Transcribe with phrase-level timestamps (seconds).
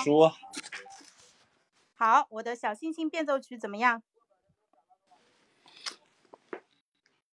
[0.00, 0.04] 肖。
[0.04, 0.36] 中午好。
[0.52, 0.90] 成叔。
[1.94, 4.02] 好，我的小星星变奏曲怎么样？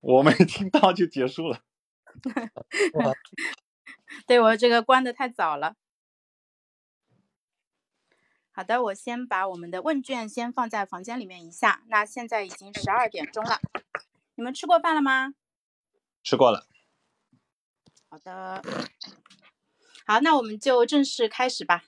[0.02, 1.62] 我没听到就结束了。
[4.28, 5.76] 对我这个关的太早了。
[8.52, 11.84] 好的，我先把我们的问卷先放在房间里面一下。
[11.88, 13.62] 那现在已经十二点钟了，
[14.36, 15.34] 你们吃过饭了吗？
[16.24, 16.68] 吃过了。
[18.10, 18.62] 好的，
[20.06, 21.86] 好，那我们就正式开始吧。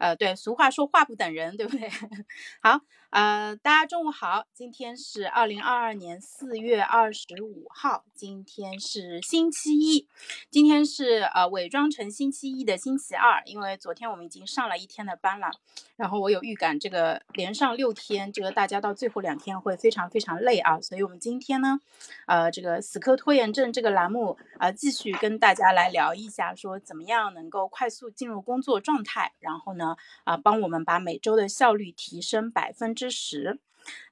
[0.00, 1.88] 呃，对，俗话说话不等人，对不对？
[2.62, 2.80] 好。
[3.10, 10.06] 呃，大家中午好，今天是二零二二年四月二十五号，今天是星期一，
[10.48, 15.50] 今天是呃伪装成星期一的星期二，因为昨天我们已经上了一天的班了，
[15.96, 21.80] 然后我有预感这个连上六天，这个大家到最后两天会非常非常累啊，所以我们今天呢，
[22.26, 32.99] 呃，这个死磕拖延症这个栏目啊，继续跟大家来聊一下，说怎么样能够快速进入工作状态，然后呢，啊，帮我们把每周的效率提升百分之。
[33.00, 33.58] 之时，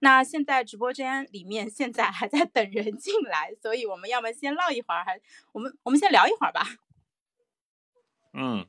[0.01, 5.21] 那现在直播间里面现在还在等人进来，所以我们要么先唠一会儿，还
[5.53, 6.63] 我们我们先聊一会儿吧。
[8.33, 8.67] 嗯，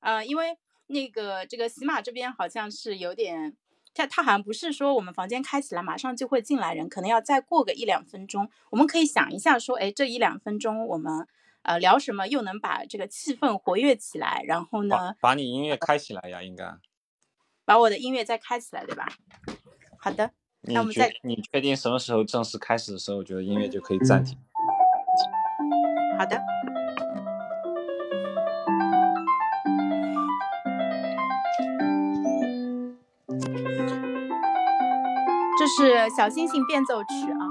[0.00, 0.56] 呃，因为
[0.86, 3.54] 那个这个喜马这边好像是有点，
[3.92, 8.48] 他他好像不是说我们房间开起来马上就会进来人，可能要再过个一两分钟。
[8.70, 11.26] 我们可以想一下，说，哎，这一两分钟我们
[11.60, 16.64] 呃聊什么，又能把这个气氛活跃起来，然后呢，把你音乐开起来呀，应该。
[17.64, 19.08] 把我的音乐再开起来，对吧？
[19.98, 20.30] 好的，
[20.62, 24.36] 那我们再你确定什么时候正式开始的时候，我觉得音乐就可以暂停。
[26.18, 26.40] 好的。
[35.58, 37.48] 这是小星星变奏曲啊。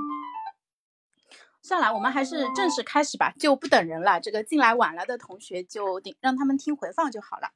[1.63, 4.19] 算了，我们还是正式开始吧，就不等人了。
[4.19, 7.49] 这个进来晚了的同学就让他们听回放就好了。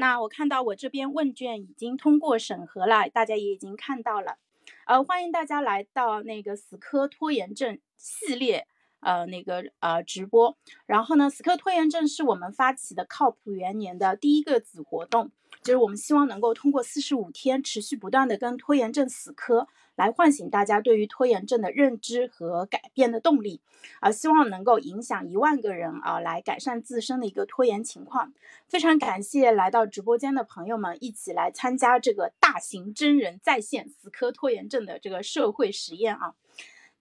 [0.00, 4.38] 那我看到我这边问卷已经通过审核了，大家也已经看到了，
[4.86, 8.68] 呃，欢迎大家来到那个死磕拖延症系列，
[9.00, 10.56] 呃，那个呃直播。
[10.86, 15.32] 然后呢，死磕拖延症是我们发起的靠谱元年的第一个子活动，
[15.62, 19.66] 就是我们希望能够通过四十五天持续不断的跟拖延症死磕。
[19.98, 23.60] 来唤醒大家对于拖延症的认知和改变的动力，
[23.98, 28.32] 啊，希望能够影响一万个人啊，来改善自身的一个拖延情况。
[28.68, 36.34] 非常感谢来到直播间的朋友们，一起来参加这个大型真人在线死磕拖延症的这个社会实验啊。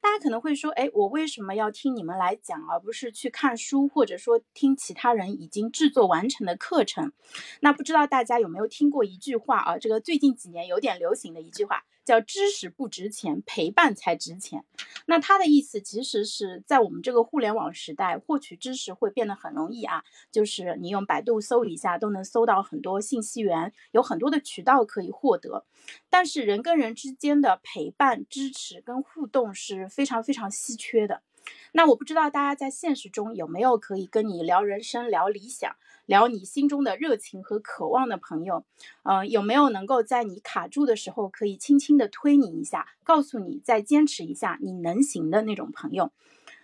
[0.02, 7.12] 大家可能会说，哎，我为什么要听你们来讲，而不是去看书，或者说听其他人已经制作完成的课程？
[7.60, 9.78] 那不知道大家有没有听过一句话啊？
[9.78, 11.84] 这个最近几年有点流行的一句话。
[12.08, 14.64] 叫知识不值钱，陪伴才值钱。
[15.08, 20.06] 那他的意思其实是在我们这个互联网时代，获取知识会变得很容易啊。
[20.32, 25.66] 就是你用百度搜一下，都能搜到很多信息源，有很多的渠道可以获得。
[26.10, 31.24] 但是人跟人之间的陪伴、支持跟互动是非常非常稀缺的。
[31.72, 35.76] 那我不知道大家在现实中有没有可以跟你聊人生、聊理想。
[36.08, 38.66] 聊你心中的热情和渴望的朋友，
[39.04, 46.12] 呃，有没有能够在你卡住的时候，可以轻轻的推你一下，告诉你再坚持一下，你能行的那种朋友？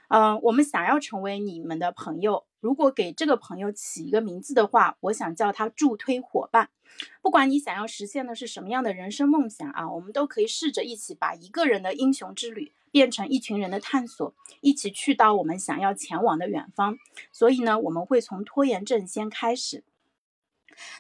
[0.08, 6.70] 嗯，我们想要成为你们的朋友，如果给这个朋友起一个名字的话，我想叫他助推伙伴。
[7.22, 12.72] 不管你想要实现的是什么样的人生梦想啊，我们都可以试着一起把一个人的英雄之旅。
[12.94, 17.00] 变成一群人的探索，一起去到我们想要前往的远方。
[17.32, 19.84] 所以呢，我们会从拖延症先开始。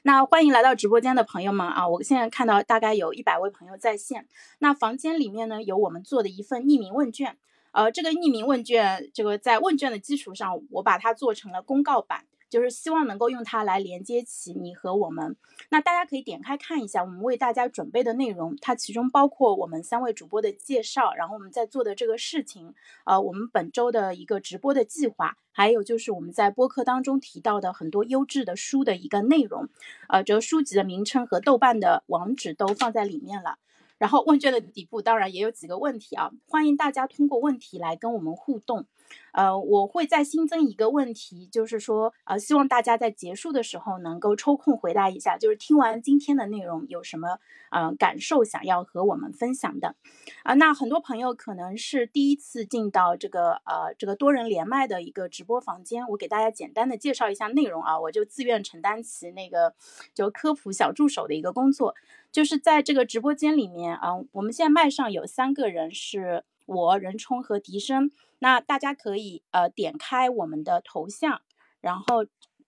[0.01, 1.87] 那欢迎来到直播间的朋友们啊！
[1.87, 4.27] 我现在看到大概有一百位朋友在线。
[4.57, 7.37] 那房间里面呢，有我们做的一份匿名问卷。
[7.73, 12.25] 呃，这个匿名问卷，这个在问卷的基础上，我把它做成了公告版。
[12.53, 15.35] 就是希望能够用它来连接起你和我们。
[15.69, 29.67] 那大家可以点开看一下我们为大家准备的内容，它其中包括我们三位主播的介绍，然后我们在做的这个事情，呃，我们本周的一个直播的计划，还有就是我们在播客当中提到的很多优质的书的一个内容，
[30.07, 33.57] 呃，这个书籍的名称和豆瓣的网址都放在里面了。
[33.97, 38.85] 然后问卷的底部当然也有几个问题啊，欢迎大家通过问题来跟我们互动。
[39.33, 47.39] 呃，我会再新增一个问题，就是说，呃，希望大家在结束的时候能够抽空回答一下，就是听完今天的内容有什么
[47.71, 49.95] 呃感受想要和我们分享的。
[50.43, 59.73] 啊，那很多朋友可能是第一次进到这个呃这个多人连麦的一个直播房间，我给大家简单的介绍一下内容啊，我就自愿承担起那个
[60.13, 61.95] 就科普小助手的一个工作，
[62.31, 68.11] 就是在这个直播间里面啊，我们现在麦上有三个人，是我任冲和笛声。
[68.39, 71.41] 那大家可以呃点开我们的头像，
[71.79, 72.25] 然后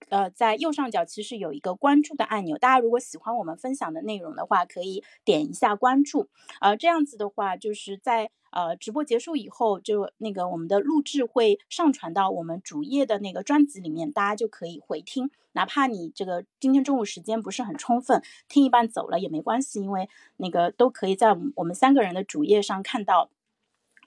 [0.08, 6.28] 呃，在右上角其实有一个关注的按钮，大家如果喜欢我们分享的内容的话，可以点一下关注。
[6.60, 15.30] 呃，这样子的话，就是在呃直播结束以后，就那个我们的录制会上传到我们主页的那个专辑里面，大家就可以回听。
[15.52, 23.30] 哪怕你这个今天中午时间不是很充分，听一半走了也没关系，因为那个都可以在我们三个人的主页上看到。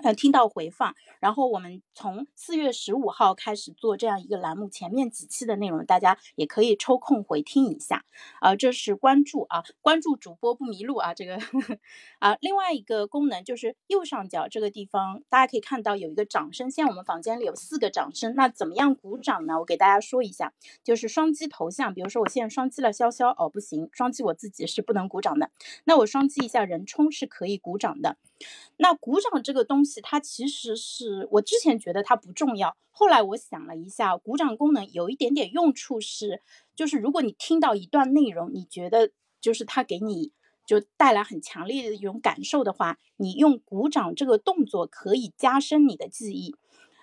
[0.02, 8.06] 呃，听到回放，然后我们从四月十五号开始做这样一个栏目，前面几期的内容大家也可以抽空回听一下。
[8.40, 11.38] 啊，这是关注啊，关注主播不迷路啊，这个
[12.20, 16.72] 啊，另外一个功能就是右上角这个地方，大家可以看到有一个掌声。
[16.72, 19.60] 现在我们房间里有四个掌声，那怎么样鼓掌呢？
[19.60, 25.52] 我给大家说一下，就是双击头像，比如说我现在双击了潇潇，哦不行，双击我自己是不能鼓掌的。
[25.84, 28.16] 那我双击一下任冲是可以鼓掌的。
[28.78, 36.42] 那鼓掌这个东西，它其实是我之前觉得它不重要，后来我想了一下，鼓掌功能有一点点用处是，
[36.76, 40.32] 就是如果你听到一段内容，你觉得就是它给你
[40.66, 46.56] 就带来很强烈的一种感受的话，你用鼓掌这个动作可以加深你的记忆。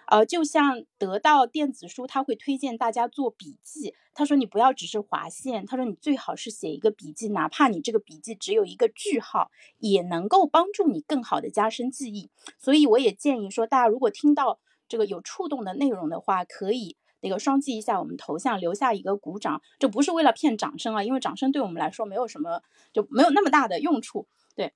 [0.07, 3.95] 呃，就像得到电子书，他会推荐大家做笔记。
[4.15, 12.31] 他说你不要只是划线，他说你最好是写一个笔记，哪怕你这个笔记只有一个句号，也能够帮助你更好的加深记忆。
[12.57, 19.61] 所以我也建议说，大家如果听到这个有触动的内容的话，可以那个双击一下我们头像，留下一个鼓掌。
[19.81, 22.63] 这不是为了骗掌声啊，因为掌声对我们来说没有什么，
[22.93, 24.29] 就没有那么大的用处。
[24.55, 24.73] 对，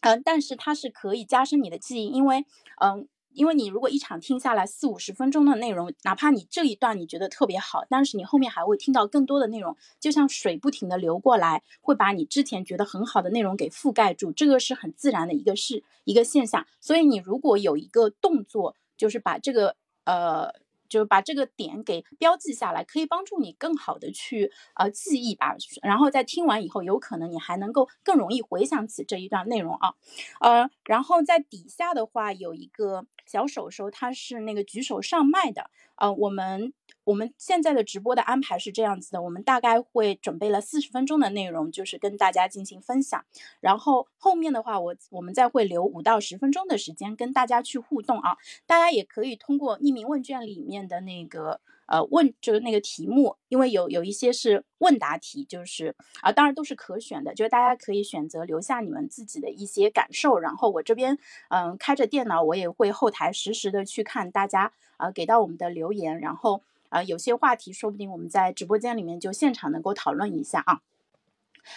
[0.00, 2.44] 嗯，但是它是可以加深你的记忆，因为
[2.80, 3.08] 嗯。
[3.36, 16.66] 因为你如果一场听下来四五十分钟的内容，哪怕你这一段你觉得特别好，但是你后面还会听到更多的内容，就像水不停的流过来，会把你之前觉得很好的内容给覆盖住，这个是很自然的一个事一个现象。
[16.80, 20.65] 所以你如果有一个动作，就是把这个呃。
[20.88, 25.54] 就把这个点给标记下来，可以帮助你更好的去呃记忆吧。
[25.82, 29.94] 然后在听完以后，有可能你还能够更容易回想起这一段内容啊。
[30.40, 35.70] 呃，然后在底下的话有一个小手手，它是那个举手上麦的。
[35.96, 36.72] 呃，我们。
[37.06, 43.24] 我们现在的直播的安排是这样子的，我们大概会准备了四十分钟的内容，就是跟大家进行分享。
[43.60, 48.36] 然后后面的话，我我们再会留五到十分钟的时间跟大家去互动啊。
[48.66, 60.40] 大家也可以通过匿名问卷里面的那个呃问，就是那个题目，因为有有一些是问答题，就是啊，当然都是可选的，就是大家可以选择留下你们自己的一些感受。
[60.40, 61.16] 然后我这边
[61.50, 66.62] 嗯开着电脑，我也会后台实时的去看大家啊给到我们的留言，然后。
[66.88, 70.80] 啊，有些话题说不定我们在直播间里面就现场能够讨论一下啊，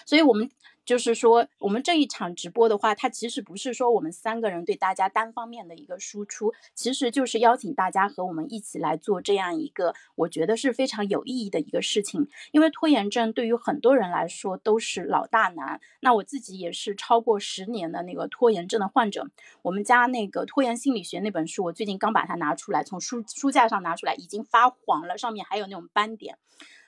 [0.06, 0.50] 所以我们。
[0.90, 12.28] 就是说，我们这一场直播的话，它其实不是说我们三个人对大家单方面的一个输出，其实就是邀请大家和我们一起来做这样一个，我觉得是非常有意义的一个事情。
[12.52, 19.30] 因为拖延症对于很多人来说都是老大难，那我自己也是超过十年的那个拖延症的患者。
[19.62, 26.40] 我们家那个拖延心理学那本书，我最近刚把它拿出来，从书书架上拿出来，已经发黄了，上面还有那种斑点。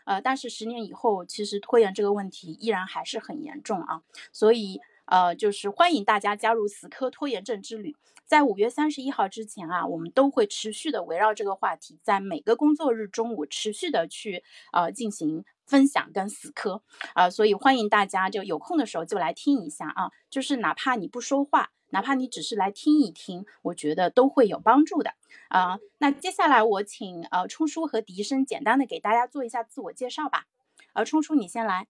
[0.06, 7.96] 呃，但是十年以后，其实拖延这个问题依然还是很严重啊，所以呃，就是欢迎大家加入死磕拖延症之旅。
[8.26, 14.42] 在五月三十一号之前啊，我们都会持续的围绕这个话题，在每个工作日中午持续的去
[14.72, 16.82] 呃进行分享跟死磕
[17.14, 21.72] 啊，所以欢迎大家就有空的时候就来听一下啊，就是哪怕你不说话。
[21.92, 25.14] 哪怕你只是来听一听，我觉得都会有帮助的
[25.50, 25.80] 啊。
[26.00, 30.46] 那接下来我请呃冲叔和笛声简单的给大家做一下自我介绍吧。
[30.94, 31.88] 呃，冲叔你先来。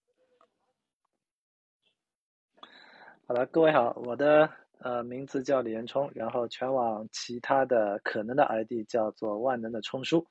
[3.27, 10.27] 好的，各位好，我的呃名字叫李延冲，然后全网其他的可能的 ID 叫做万能的冲叔，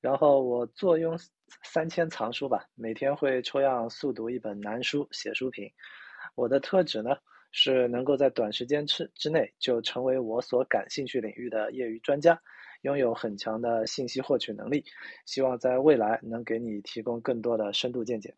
[0.00, 1.18] 然后我坐拥
[1.62, 5.72] 三千藏书吧，每天会抽样速读一本难书写书评。
[6.34, 7.16] 我的特质呢？
[7.56, 12.42] 是能够在短时间之之内就成为我所感兴趣领域的业余专家，
[12.82, 14.84] 拥有很强的信息获取能力，
[15.24, 18.34] 希望在未来能给你提供更多的深度见解。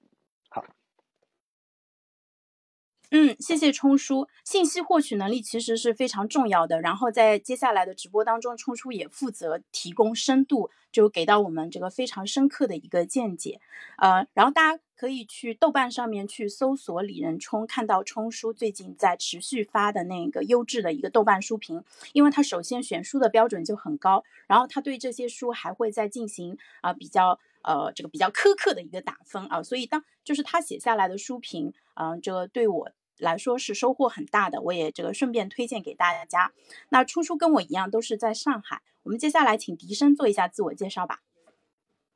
[3.10, 6.80] 嗯，谢谢冲叔，信息获取能力其实是非常重要的。
[6.80, 13.60] 然后在接下来的直播当中，冲叔也负责提供深度，就给到我们这个非常深刻的一个见解。
[13.98, 14.80] 呃，然后大家。
[14.98, 21.84] 可以去豆瓣上面去搜索李仁冲，看到冲叔最近在持续发的那个优质的一个豆瓣书评，
[22.14, 36.52] 因为他首先选书的标准就很高，然后他对这些书还会再进行啊比较呃这个比较苛刻的一个打分啊，所以当就是他写下来的书评，嗯，这个对我来说是收获很大的，我也这个顺便推荐给大家。
[36.88, 41.22] 那初初跟我一样都是在上海，我们接下来请笛声做一下自我介绍吧。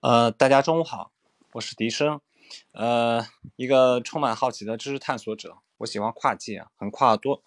[0.01, 1.13] 呃，大家中午好。
[1.53, 2.21] 我是笛声，
[2.73, 3.27] 呃，
[3.57, 5.59] 一个充满好奇的知识探索者。
[5.79, 7.43] 我喜欢跨界，横跨多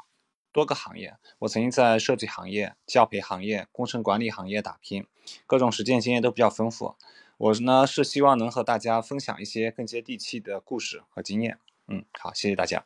[0.51, 1.15] 多个行业。
[1.39, 5.07] 我曾经在设计行业、教培行业、工程管理行业打拼，
[5.47, 6.95] 各种实践经验都比较丰富。
[7.37, 11.57] 我呢是希望能和大家分享一些更接地气的故事和经验。
[11.87, 12.85] 嗯，好，谢谢大家。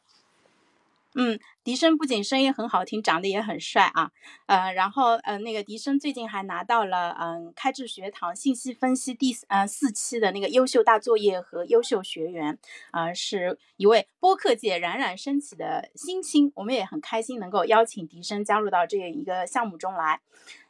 [1.19, 4.11] 嗯，笛声不仅声音很好听，长得也很帅啊。
[4.45, 12.59] 呃，然后呃，那个笛声最近还拿到了嗯开智学堂信息分析第呃四期的那个优秀大作业和优秀学员，
[12.91, 16.51] 啊，是一位播客界冉冉升起的新星。
[16.53, 20.21] 我们也很开心能够邀请笛声加入到这一个项目中来。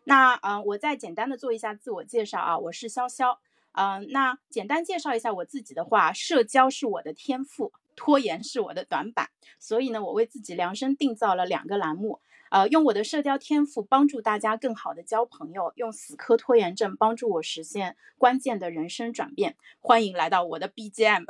[0.05, 3.37] 那嗯，我再简单的做一下自我介绍啊，我是潇潇。
[3.73, 7.73] 嗯，那简单介绍一下我自己的话，社交是我的天赋。
[7.97, 19.57] 拖延是我的短板，所以呢，我为自己量身定造了两个栏目，呃，用我的社交天赋帮助大家更好的交朋友，用死磕拖延症帮助我实现关键的人生转变。
[19.81, 21.25] 欢迎来到我的 BGM。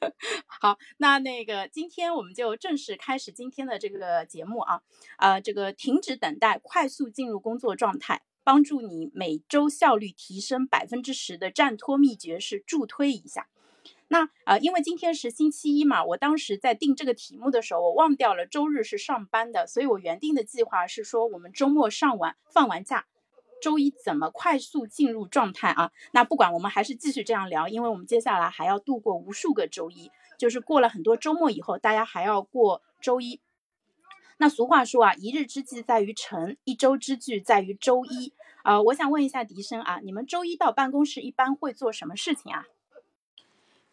[0.46, 4.82] 好，那那个今天我们就正式开始今天的这个节目啊，
[5.18, 13.48] 呃，这个停止等待，快速进入工作状态，帮助你每周效率提升百分之十的战拖秘诀是助推一下。
[14.12, 23.06] 那呃，因为今天是星期一嘛，我当时在定这个题目的时候，我忘掉了周日是上班的，所以我原定的计划是说，我们周末上完放完假，
[23.62, 25.92] 周一怎么快速进入状态啊？
[26.10, 33.40] 那不管，我们还是继续这样聊，因为我们接下来还要度过无数个周一，就是过了很多周末以后，大家还要过周一。
[34.38, 38.32] 那俗话说啊，一日之计在于晨，一周之计在于周一。
[38.64, 42.64] 呃，我想问一下笛声啊，你们周一到办公室一般会做什么事情啊？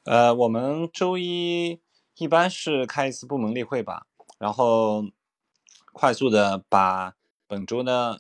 [0.08, 1.82] 呃，我们周一
[2.16, 4.08] 一般是开一次部门例会吧，
[4.40, 5.04] 然后
[5.92, 7.14] 快速的把
[7.46, 8.20] 本周呢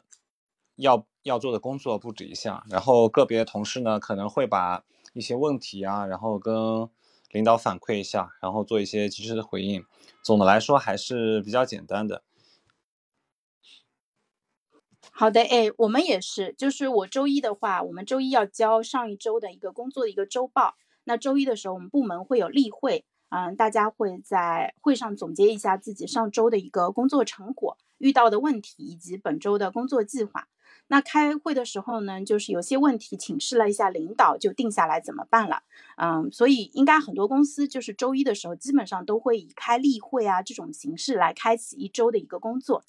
[0.75, 6.89] 要要做的工作布置一下，然后个别同事呢可能会把一些问题啊，然后跟
[7.32, 9.86] 领导反馈一下，然后做一些及时的回应。
[10.22, 12.22] 总的来说还是比较简单的。
[15.10, 20.75] 好的，哎，我们也是，就是我周一的话，我们周一要交上一周的一个工作的一个周报。
[21.08, 30.50] 那周一的时候，我们部门会有例会，嗯，大家会在会上总结一下自己上周的一个工作成果、遇到的问题以及本周的工作计划。
[30.90, 35.64] 那开会的时候呢，就是有些问题请示了一下领导，就定下来怎么办了，
[35.96, 42.84] 嗯，所以应该很多公司就是周一的时候，基本上都会以开例会啊这种形式来开启一周的一个工作。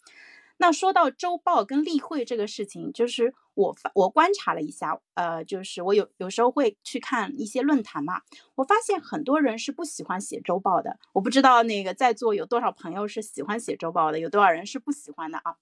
[0.59, 8.23] 那说到周报跟例会这个事情，就是我我观察了一下，呃，就是我有有时候会去看一些论坛嘛，
[8.55, 10.97] 我发现很多人是不喜欢写周报的。
[11.13, 15.57] 我不知道那个在座有多少朋友是喜欢写周报的，有多少人是不喜欢的啊？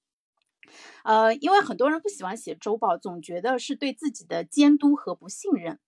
[1.04, 5.78] 呃，因为很多人不喜欢写周报，总觉得是对自己的监督和不信任。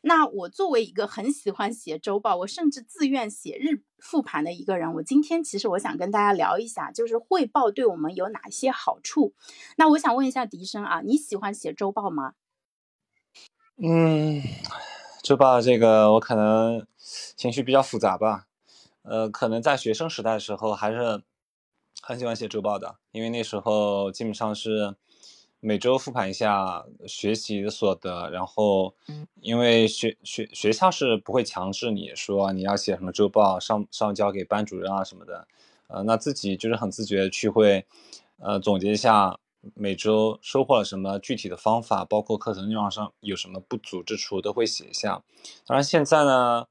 [0.00, 9.34] 那我作为一个很喜欢写周报，我甚至自愿写日复盘的一个人，我今天其实我想跟大家聊一下，就是汇报对我们有哪些好处。
[9.76, 12.34] 那我想问一下笛声啊，你喜欢写周报吗？
[13.76, 14.42] 嗯，
[15.22, 18.46] 周报这个我可能情绪比较复杂吧。
[19.02, 21.22] 呃，可能在学生时代的时候还是
[22.02, 24.96] 很喜欢写周报的，因为那时候基本上是。
[25.64, 28.92] 每周复盘一下学习的所得，然后，
[29.40, 35.46] 因为学学学校是不会强制你说你要写什么周报上上交给班主任啊什么的，
[35.86, 37.86] 呃，那自己就是很自觉去会，
[38.40, 39.38] 呃，总结一下
[39.74, 45.22] 每周收获了什么具体的方法，包括课程内容上有什么不足之处都会写一下。
[45.64, 46.66] 当然现在呢，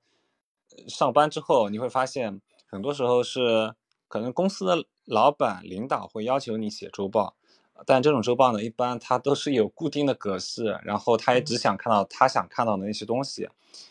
[0.90, 3.74] 上班之后你会发现，很多时候是
[4.10, 7.38] 可能公司的老板领导会要求你写周报。
[7.86, 13.50] 但这种周报呢，一般它都是有固定的格式，然后他也只想看到他想看到的那些东西，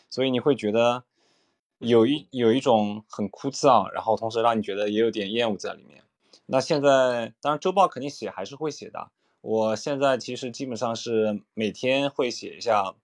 [0.09, 1.03] 所以你会觉得
[1.79, 6.03] 有一有一种很枯燥，然后同时让你觉得也有点厌恶在里面。
[6.45, 12.95] 那现在当然周报肯定写还是会写的，我现在其实基本上是每天会写一下，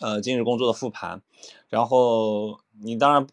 [0.00, 1.22] 呃，今日工作的复盘，
[1.68, 3.26] 然后你当然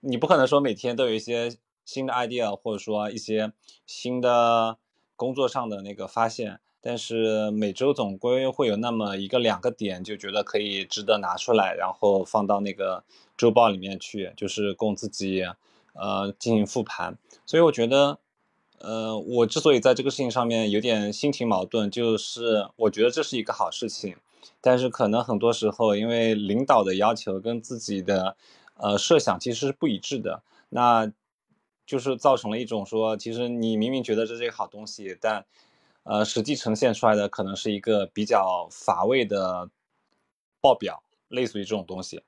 [0.00, 3.52] 你不可能说每天都有一些新的 idea，或者说一些
[3.86, 4.78] 新的。
[5.16, 13.04] 工作上的那个发现，但是每周总归会有那么一个两个点，就觉得可以值得拿出来，然后放到那个
[13.36, 15.42] 周报里面去，就是供自己
[15.94, 17.16] 呃进行复盘。
[17.46, 18.18] 所以我觉得，
[18.78, 24.16] 呃，我之所以在这个事情上面有点心情矛盾，就是我觉得这是一个好事情，
[24.60, 28.36] 但是可能很多时候因为领导的要求跟自己的
[28.76, 31.12] 呃设想其实是不一致的，那。
[31.86, 35.44] 就是造成了一种说，其实你明明觉得这是一个好东西，但，
[36.04, 39.68] 呃，实际呈现出来的可能是一个比较乏味的
[40.60, 42.22] 报表，类似于这种东西。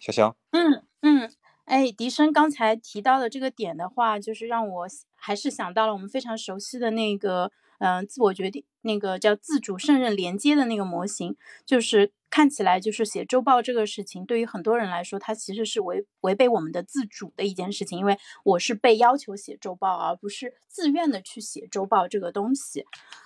[0.00, 1.30] 潇潇，嗯嗯，
[1.64, 22.84] 哎，笛声刚才提到的这个点的话，就是让我还是想到了我们非常熟悉的那个，嗯，自我决定那个叫自主胜任连接的那个模型，就是看起来就是写周报这个事情，对于很多人来说，它其实是违违背我们的自主的一件事情，因为我是被要求写周报，而不是自愿的去写周报这个东西，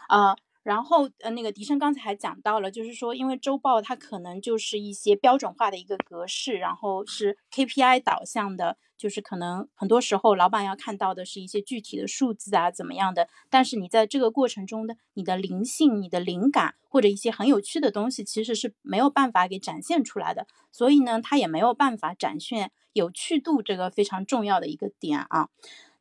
[0.08, 0.36] 啊。
[0.62, 13.28] 然后，呃，那个笛声刚才还讲到了，就是说，因为周报它可能就是一些标准化的一个格式，然后是 KPI 导向的，就是可能很多时候老板要看到的是一些具体的数字啊，怎么样的。
[13.50, 20.46] 但是你在这个过程中的你的灵性、你的灵感或者一些很有趣的东西，其实是没有办法给展现出来的。
[20.70, 25.48] 所以呢，它也没有办法展现有趣度这个非常重要的一个点啊。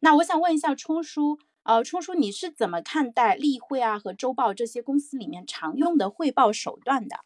[0.01, 1.39] 那我想问一下冲叔。
[1.63, 7.17] 呃，冲叔，你是怎么看待例会啊和周报这些公司里面常用的汇报手段的？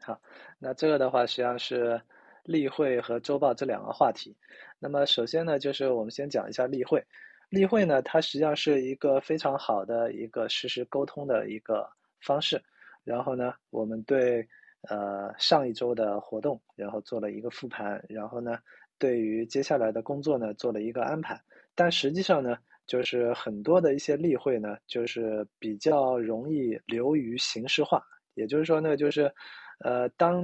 [0.00, 0.20] 好，
[0.58, 2.00] 那这个的话实际上是
[2.44, 4.36] 例会和周报这两个话题。
[4.78, 7.04] 那么首先呢，就是我们先讲一下例会。
[7.50, 11.88] 例会呢，它实际上是一个非常好的一个实时沟通的一个
[12.20, 12.62] 方式。
[13.04, 14.46] 然后呢，我们对
[14.88, 18.58] 呃上一周的活动，然后做了一个复盘，然后呢，
[18.98, 21.40] 对于接下来的工作呢，做了一个安排。
[21.74, 22.56] 但实际上呢，
[22.86, 28.02] 就是很多的一些例会呢，就是比较容易流于形式化。
[28.34, 29.32] 也就是说呢，就是，
[29.80, 30.42] 呃，当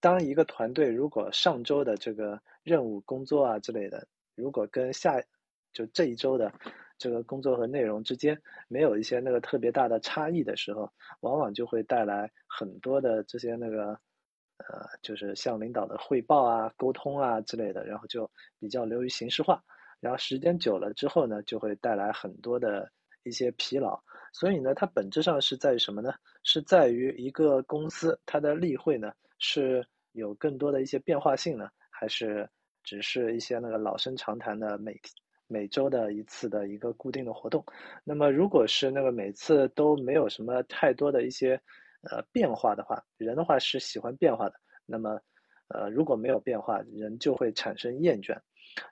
[0.00, 5.20] 当一个团队如果上周的这个任务工作啊之类的，如果跟下
[5.72, 6.52] 就这一周的
[6.98, 13.88] 这个工作和内容之间没有一些那个特别大的差异的时候，往往就会带来很多的这些那个，
[14.58, 19.62] 呃，就是向领导的汇报啊、沟通啊之类的，然后就比较流于形式化。
[20.00, 22.90] 然后时间久了之后呢，就会带来很多的
[23.24, 23.98] 一些疲劳。
[24.32, 26.12] 所以呢，它本质上是在于什么呢？
[26.42, 32.48] 是在于一个公司它的例会呢是有更多的一些变化性呢，还是
[32.84, 35.00] 只是一些那个老生常谈的每
[35.48, 37.64] 每周的一次的一个固定的活动？
[38.04, 41.60] 那么如果是那个每次都没有什么太多的一些
[42.02, 44.54] 呃变化的话，人的话是喜欢变化的。
[44.84, 45.18] 那么
[45.68, 48.38] 呃如果没有变化，人就会产生厌倦。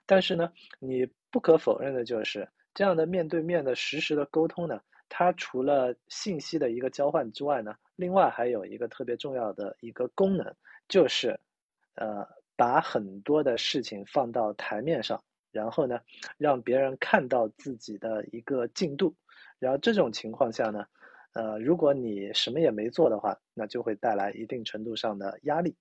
[0.05, 10.55] 但是呢，你不可否认的就是这样的面对面的实时的沟通呢，它除了信息的一个交换之外呢，另外还有一个特别重要的一个功能，
[10.87, 11.39] 就是，
[11.95, 15.99] 呃，把很多的事情放到台面上，然后呢，
[16.37, 19.15] 让别人看到自己的一个进度，
[19.59, 20.85] 然后这种情况下呢，
[21.33, 25.75] 呃，如果你什么也没做的话，那就会带来一定程度上的压力，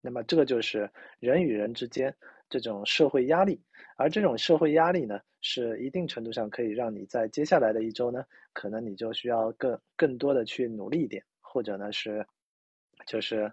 [0.00, 2.14] 那么这个就是人与人之间。
[2.48, 3.60] 这种社会压力，
[3.96, 12.26] 而这种社会压力呢，是一定程度上可以让你在接下来的一周呢，可能你就需要更更多的去努力一点，或者呢是，
[13.06, 13.52] 就是，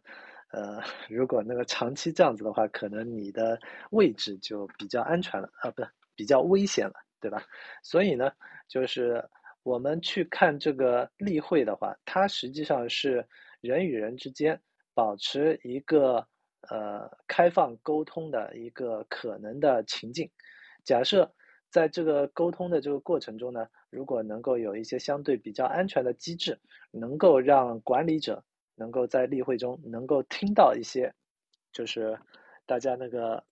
[0.52, 3.60] 呃，如果那个长期这样子的话，可能你的
[3.92, 5.84] 位置就比较安全了啊，不
[6.16, 7.44] 比较危险了，对吧？
[7.84, 8.32] 所以呢，
[8.68, 9.24] 就是
[9.64, 13.28] 我们去看这个例会的话，它实际上是
[13.62, 14.60] 人与人之间
[14.94, 16.26] 保持一个。
[16.70, 20.30] 呃，开放沟通的一个可能的情境。
[20.84, 21.34] 假设
[21.70, 26.60] 在这个沟通的这个过程中呢，如果能够有一些相对比较安全的机制，
[26.92, 28.44] 能够让管理者
[28.76, 31.14] 能够在例会中能够听到一些，
[31.72, 32.18] 就是
[32.66, 33.44] 大家那个，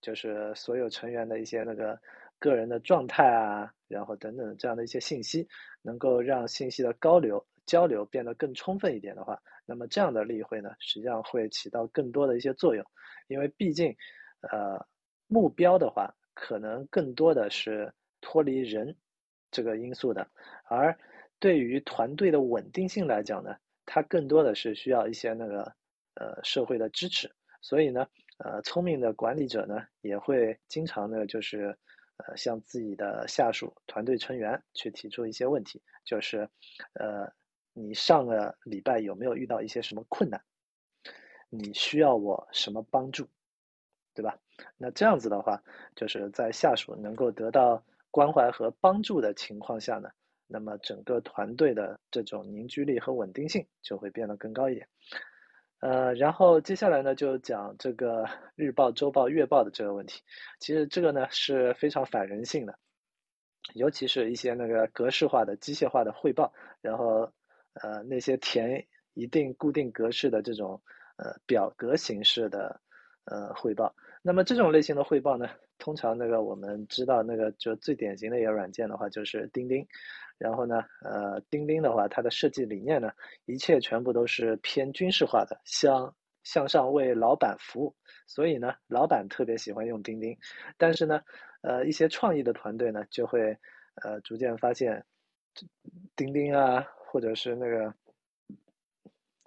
[0.00, 2.00] 就是所有成员的一些那个
[2.38, 5.46] 个人的状态啊，然后等等这样的一些信息，
[5.82, 9.40] 能够让信息的高流交流变得更充分一点的话。
[9.70, 12.82] 那么这样的例会呢，实际上会起到更多的一些作用，
[13.26, 13.94] 因为毕竟，
[14.40, 14.82] 呃，
[15.26, 18.96] 目标的话，可能更多的是脱离人
[19.50, 20.26] 这个因素的，
[20.64, 20.98] 而
[21.38, 25.70] 对于团队的稳定性来讲呢，它更多的是需要一些那个
[26.14, 31.76] 呃社会的支持，所以呢，呃，聪明的管理者呢，也会经常的，就是
[32.16, 36.48] 呃向自己的下属团队成员去提出一些问题，就是
[36.94, 37.30] 呃。
[37.78, 40.40] 你上个礼拜有没有遇到一些什么困难？
[41.50, 43.26] 你需要我什么帮助，
[44.14, 44.38] 对吧？
[44.76, 45.62] 那这样子的话，
[45.96, 50.10] 就是在下属能够得到关怀和帮助的情况下呢，
[50.46, 54.86] 那么整个团队的这种凝聚力和稳定性就会变得更高一点。
[55.80, 60.20] 呃，然后接下来呢，就讲这个 日报、周报、月报的这个问题。
[60.58, 62.78] 其实这个呢是非常反人性的，
[63.74, 67.32] 尤其是一些那个格式化的、机械化的汇报，然后。
[67.82, 70.80] 呃，那些填一定固定格式的这种
[71.16, 72.80] 呃表格形式的
[73.24, 79.86] 呃汇报，那么这种类型的汇报呢，通常那个我们知道那个就最典型的一个软件的话就是钉钉，
[80.38, 83.12] 然后呢，呃，钉钉的话它的设计理念呢，
[83.44, 86.14] 一切全部都是偏军事化的，向
[86.44, 87.94] 向上为老板服务，
[88.26, 90.38] 所以呢，老板特别喜欢用钉钉。
[90.78, 91.20] 但是呢，
[91.60, 93.58] 呃，一些创意的团队呢，就会
[94.02, 95.04] 呃逐渐发现，
[96.16, 97.94] 钉钉啊，或者是那个，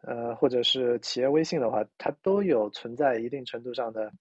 [0.03, 4.11] 呃，或者是企业微信的话，它都有存在一定程度上的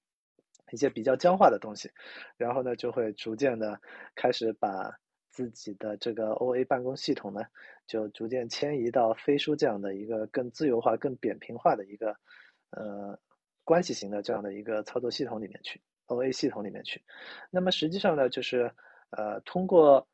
[0.72, 1.90] 一些比较僵化的东西，
[2.36, 3.80] 然后呢，就会逐渐的
[4.14, 4.98] 开始把。
[5.32, 7.42] 自己的这个 OA 办公系统呢，
[7.86, 12.16] 就逐渐迁移到飞书这样的一个更自由化、更扁平化的一个
[12.70, 13.16] 呃
[13.62, 17.00] 关系型的这样的一个操作系统里面去，OA 系统里面去。
[17.48, 18.72] 那么实际上呢，就是
[19.10, 20.08] 呃通过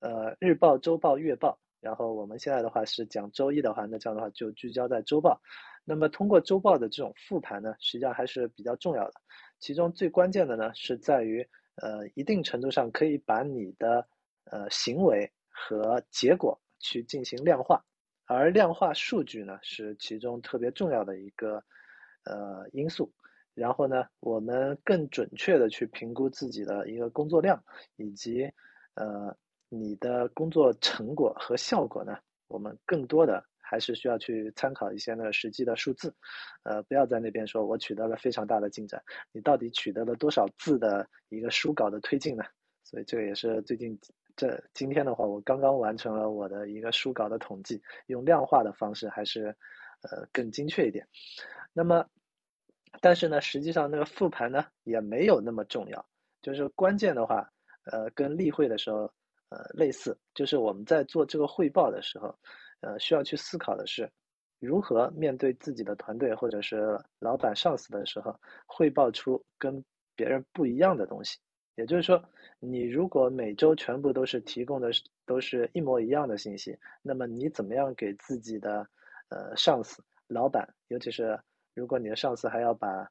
[0.00, 5.40] 呃日报、周报、月报，然后我们现在的话是讲周一的话，那这样的话就聚焦在周报。
[5.84, 9.14] 那么通过周报的这种复盘呢，实际上还是比较重要的。
[9.58, 14.06] 其中最关键的呢，是在于呃一定程度上可以把你的
[14.44, 17.82] 呃，行为和结果去进行量化，
[18.26, 21.62] 而量化数据呢是其中特别重要的一个
[22.24, 23.12] 呃因素。
[23.54, 27.62] 然后呢，我们更准确的去评估自己的一个工作量，
[27.96, 28.44] 以及
[28.94, 29.36] 呃
[29.68, 36.14] 你的工作成果和效果呢，我们更多的还是需要去参考一些呢实际的数字。
[36.62, 39.02] 呃，不要在那边说我取得了非常大的进展，
[39.32, 42.44] 你到底取得了多少字的一个书稿的推进呢？
[42.84, 43.98] 所以这个也是最近。
[44.36, 49.46] 这今天的话，我刚刚完成了我的一个书稿的统计，用量化的方式还是，
[50.02, 51.04] 呃，更精确一点。
[51.72, 52.06] 那么，
[53.00, 56.06] 但是呢，实际上那个复盘呢也没有那么重要。
[56.40, 57.50] 就是关键的话，
[57.90, 59.12] 呃，跟例会的时候，
[59.50, 62.34] 呃，类似，就是我们在做这个汇报的时候，
[62.80, 64.10] 呃，需要去思考的是，
[64.58, 69.82] 如何面对自己的团队或者是老板上司的时候，汇报出跟
[70.14, 71.38] 别人不一样的东西。
[71.76, 72.22] 也就是说，
[72.58, 74.90] 你如果每周全部都是提供的
[75.24, 78.84] 都是一模一样的信息，那么你怎么样给自己的
[79.28, 81.38] 呃上司、老板，尤其是
[81.74, 83.08] 如果你的上司还要把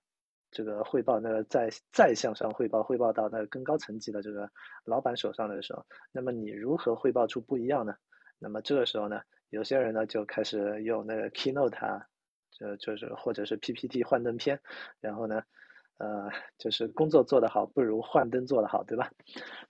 [0.52, 4.50] 这个汇报那个再再向上汇报，汇报到那个更高层级的这个
[4.86, 7.96] 老板手上的时候，那么你如何汇报出不一样呢？
[8.40, 12.06] 那么这个时候呢，有些人呢就开始用那个 Keynote 啊，
[12.52, 14.60] 就就是或者是 PPT 幻灯片，
[15.00, 15.44] 然后呢。
[16.00, 16.30] 呃，
[16.60, 19.12] 就是工作做得好不如幻灯做得好，对吧？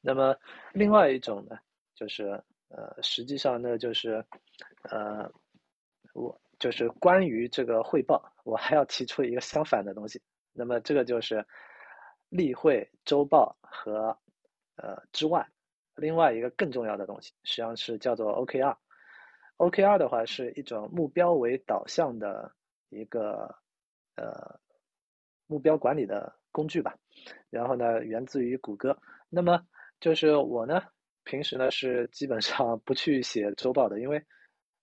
[0.01, 0.35] 那么
[0.73, 1.57] 另外一种呢，
[1.95, 4.25] 就是呃，实际上呢，就是
[4.91, 5.31] 呃，
[6.13, 10.21] 我就是关于这个汇报，我还要提出一个相反的东西。
[10.57, 11.45] 那么这个就是
[12.29, 14.17] 例会、周报和
[14.75, 15.47] 呃之外，
[15.95, 18.75] 另外一个更重要的东西，实际上是叫做 OKR。
[19.57, 22.51] OKR 的话是一种目标为导向的
[22.89, 23.55] 一个
[24.15, 24.59] 呃。
[25.49, 26.93] 目标管理的工具吧，
[27.49, 28.99] 然后呢，源自于谷歌。
[29.29, 29.65] 那么
[30.01, 30.83] 就是我呢，
[31.23, 34.21] 平时呢是基本上不去写周报的，因为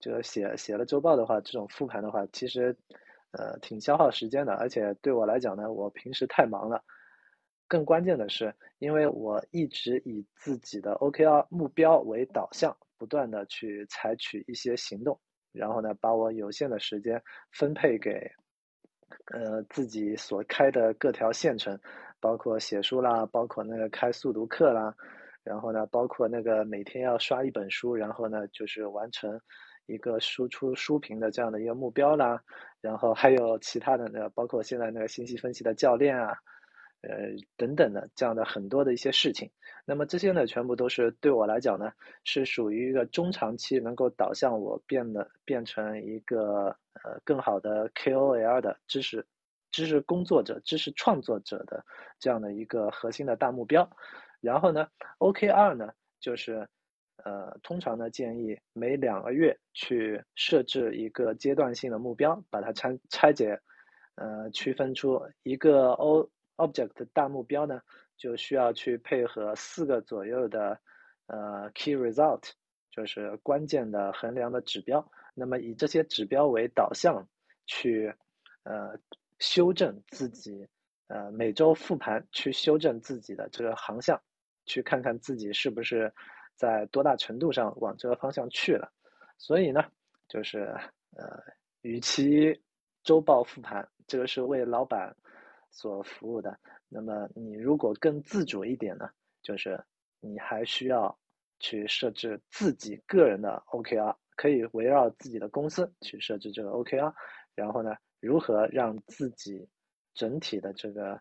[0.00, 2.74] 这个写写了周报的话，这种复盘的话，其实
[3.36, 6.82] 呃挺消耗时间的，而且对我来讲呢，我平时太忙了。
[7.68, 15.18] 更关键的是，因为我一直以自己的 OKR 目标为导向，不断的去采取一些行动，
[15.52, 18.30] 然后呢，把我有限的时间分配给。
[19.32, 21.78] 呃，自己所开的各条线程，
[22.20, 24.92] 包括写书啦，包括那个开速读课啦，
[25.44, 29.40] 然后呢，包括那个每天要刷一本书，然后呢，就是完成
[29.86, 32.42] 一个输出书评的这样的一个目标啦，
[32.80, 36.36] 然后还有其他的那，包括现在那个信息分析的教练啊。
[37.06, 39.50] 呃，等等的这样的很多的一些事情，
[39.84, 41.92] 那么这些呢，全部都是对我来讲呢，
[42.24, 49.26] 是属于一个中长期能够导向我变得变成一个呃更好的 KOL 的知识
[49.70, 51.84] 知识工作者、知识创作者的
[52.18, 53.86] 这样的一个核心的大目标。
[54.40, 56.66] 然后呢，OKR 呢，就是
[57.22, 63.60] 呃通常呢建议每两个月去设置一个阶段性的目标，把它拆拆解，
[64.16, 66.28] 呃区分出一个 O。
[66.56, 67.80] Object 大目标呢，
[68.16, 70.78] 就需要去配合四个左右的
[71.26, 72.48] 呃 Key Result，
[72.92, 75.04] 就是关键的衡量的指标。
[75.34, 77.28] 那么以这些指标为导向，
[77.66, 78.14] 去
[78.62, 78.96] 呃
[79.40, 80.64] 修正自己
[81.08, 84.22] 呃每周复盘，去修正自己的这个航向，
[84.64, 86.14] 去看看自己是不是
[86.56, 88.92] 在多大程度上往这个方向去了。
[89.38, 89.82] 所以呢，
[90.28, 90.74] 就是
[91.16, 91.40] 呃，
[91.82, 92.62] 与其
[93.02, 95.14] 周报复盘，这个是为老板。
[95.76, 96.56] 所服务的，
[96.88, 99.10] 那么你如果更自主一点呢，
[99.42, 99.76] 就是
[100.20, 101.18] 你还需要
[101.58, 107.12] 去设置自己个人的 OKR，可以围绕自己的公司去设置这个 OKR，
[107.56, 109.68] 然后呢，如何让自己
[110.14, 111.20] 整体的这个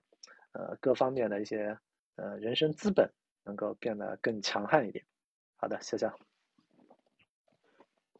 [0.51, 1.75] 呃各方面的一些
[2.17, 3.11] 呃人生资本
[3.43, 5.03] 能够变得更强悍一点。
[5.63, 6.07] 好的，谢谢。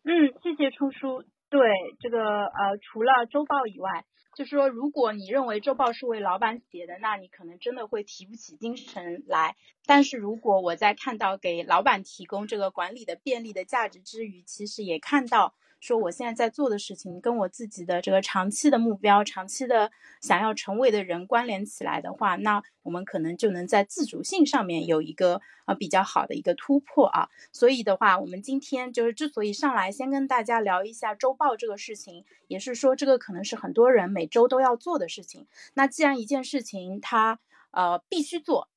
[0.04, 1.26] 嗯，谢谢冲叔。
[1.50, 1.60] 对
[2.00, 9.58] 这个呃，除了周报以外，就是说，如果你认为周报是为老板写的，那你可能真的会提不起精神来。
[9.86, 15.54] 但是如果我在看到给老板提供这个管理的便利的价值之余，其实也看到。
[15.84, 19.92] 说我现在在做的事情跟我自己的这个长期的目标、长期的
[20.22, 27.28] 想要成为的人关联起来的话，那我们可能就能在自主性上面有一个呃比较好的一个突破啊。
[27.52, 35.48] 所以的话，我们今天就是之所以上来先跟大家聊一下周报这个事情，也是说这个可能是很多人每周都要做的事情。
[35.74, 37.40] 那既然一件事情它
[37.72, 38.70] 呃必须做。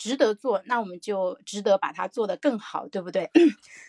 [0.00, 3.30] 值得做，那我们就值得把它做得更好，对不对？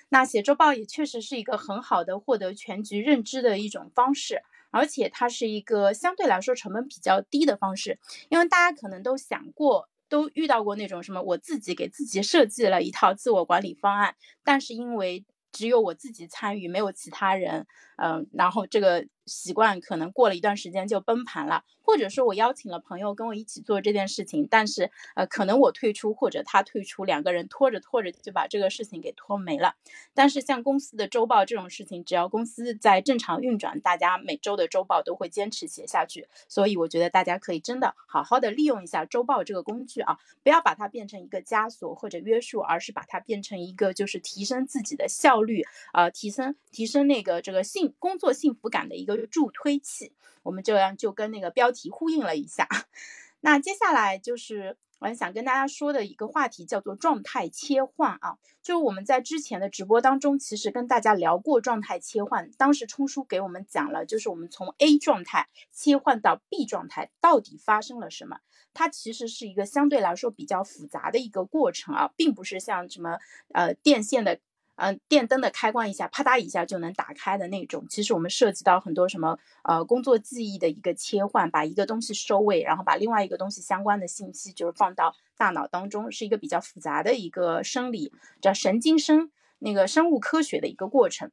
[0.09, 7.97] 那写周报也确实是一个很好的获得全局认知的一种方式，而且它是一个相对来说成本比较低的方式，
[8.27, 19.07] 因为大家可能都想过，都遇到过那种什么，我自己给自己设计了一套自我管理方案，但是因为只有我自己参与，没有其他人，嗯，然后这个。
[19.25, 29.75] 习惯可能过了一段时间就崩盘了，或者说我邀请了朋友跟我一起做这件事情，但是呃可能我退出或者他退出，两个人拖着拖着就把这个事情给拖没了。
[30.13, 36.27] 但是像公司的周报这种事情，只要公司在正常运转，大家每周的周报都会坚持写下去。
[36.49, 49.10] 所以我觉得大家可以真的好好的利用一下周报这个工具啊，不要把它变成一个枷锁或者约束，而是把它变成一个就是提升自己的效率啊，提升提升那个这个幸工作幸福感的一个。
[49.17, 52.67] 助推器，我们这样就跟那个标题呼应了一下。
[53.41, 58.37] 那接下来就是我想跟大家说的一个话题，叫做状态切换啊。
[58.61, 62.51] 就是我们在之前的直播当中，其实跟大家聊过状态切换。
[62.51, 68.37] 当时冲叔给我们讲了，就是我们从 A 状态切换到 B 状态，到底发生了什么？
[68.73, 73.17] 它其实是一个相对来说比较复杂的一个过程啊，并不是像什么
[73.53, 74.39] 呃电线的。
[74.83, 77.85] 嗯，电灯的开关一下，啪嗒一下就能打开的那种。
[77.87, 91.29] 其实我们涉及到很多什么呃工作记忆的一个切换，把一个东西收尾，然后把另外一个东西相关的信息就是放到大脑当中，是一个比较复杂的一个生理叫神经生那个生物科学的一个过程。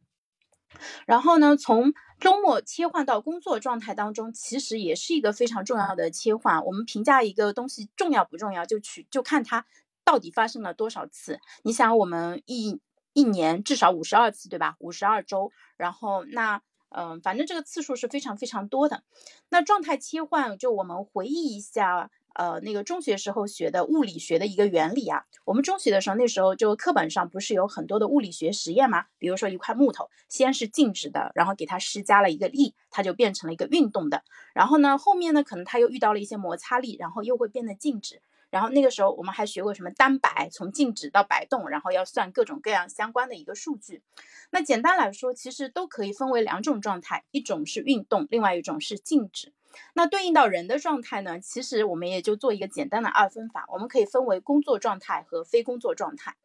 [1.07, 6.63] 然后呢，从周末切换到工作状态当中，其实也是一个非常重要的切换。
[6.67, 9.65] 我们评价一个东西重要不重要，就取就看它
[10.05, 11.41] 到底发生了多少次。
[11.63, 12.79] 你想，我们一。
[13.19, 14.77] 一年至少五十二次，对吧？
[14.79, 19.03] 五十二周，然后那嗯，反正这个次数是非常非常多的。
[19.49, 25.25] 那状态切换，就我们回忆一下，呃，那个中学时候学的物理学的一个原理啊。
[25.45, 29.07] 我们中学的时候，那时候就课本上不是有很多的物理学实验吗？
[29.19, 34.23] 比如说一块木头，先是静止的，然后给它施加了一个力，它就变成了一个运动的。
[34.55, 38.23] 然后呢，后面呢，可能它又遇到了一些摩擦力，然后又会变得静止。
[38.51, 44.03] 然后那个时候我们还学过什么单摆，从静止到摆动，然后要算各种各样相关的一个数据。
[44.51, 49.53] 那简单来说，其实都可以分为两种状态，一种是运动，另外一种是静止。
[49.93, 56.37] 那对应到人的状态呢，其实我们也就做一个简单的二分法，我们可以分为工作状态和非工作状态。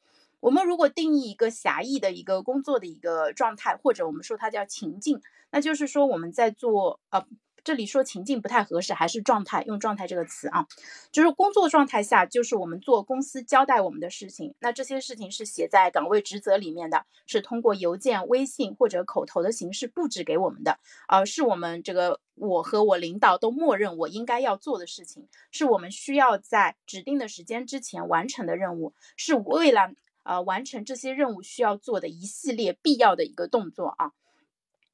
[0.41, 7.25] 我们如果定义一个狭义的一个工作的一个状态，或者我们说它叫情境，那就是说我们在做呃。
[7.63, 10.67] 这里说情境不太合适，还是状态用状态这个词啊，
[11.11, 34.11] 就是工作状态下，就是我们做公司交代我们的事情，那这些事情是写在岗位职责里面的，是通过邮件、微信或者口头的形式布置给我们的，而是我们这个我和我领导都默认我应该要做的事情，是我们需要在指定的时间之前完成的任务，是为了呃完成这些任务需要做的一系列必要的一个动作啊。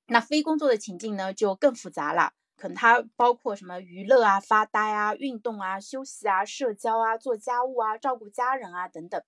[0.05, 2.33] 那非工作的情境呢，就更复杂了。
[2.59, 9.21] 可能它包括什么娱乐啊、发呆啊、运动啊、休息啊、社交啊、做家务啊、照顾家人啊等等。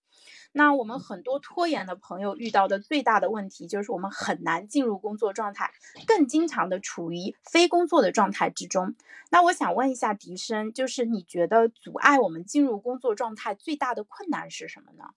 [0.52, 5.72] 那我们很多拖延的朋友遇到的最大的问题就是我们很难进入工作状态，
[6.06, 8.94] 更经常的处于非工作的状态之中。
[9.30, 15.14] 那我想问一下笛声，就是你觉得阻碍我们进入工作状态最大的困难是什么呢？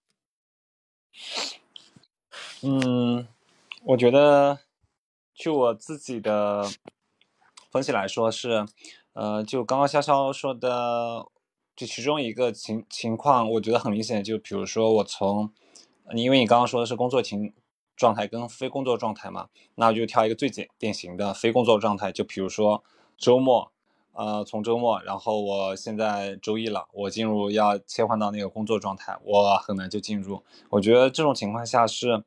[2.63, 3.27] 嗯，
[3.83, 4.61] 我觉得
[5.35, 6.71] 就我自己的。
[7.75, 8.65] 分析来说是，
[9.15, 11.27] 呃，就刚刚潇潇说的，
[11.75, 14.23] 就其中一个情情况，我觉得很明显。
[14.23, 15.53] 就比如说我从
[16.15, 17.53] 你，因为你刚刚说的是工作情
[17.97, 22.13] 状态跟非工作状态嘛，那我就挑一个最简典型的非工作状态。
[22.13, 22.85] 就比如说
[23.19, 23.73] 周末，
[24.13, 30.45] 呃，从周末，然后我现在周一了，我进入要切换到那个工作状态，我很难就进入。
[30.71, 32.23] 我觉得这种情况下是，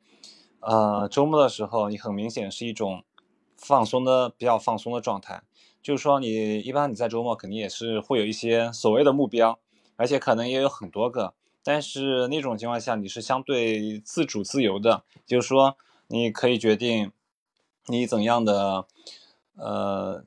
[0.60, 3.06] 呃，周末的时候，你很明显是一种。
[3.58, 5.42] 放松的比较放松的状态，
[5.82, 9.60] 就是说你一般你在周末肯定也是会有一些所谓的目标，
[9.96, 17.12] 而且可能也有很多个，但是那种情况下你是相对自主自由的，就是说你可以决定
[17.88, 18.86] 你怎样的
[19.56, 20.24] 呃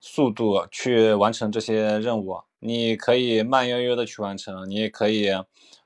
[0.00, 2.42] 速度去完成这些任务。
[2.60, 5.28] 你可以慢悠悠的去完成，你也可以，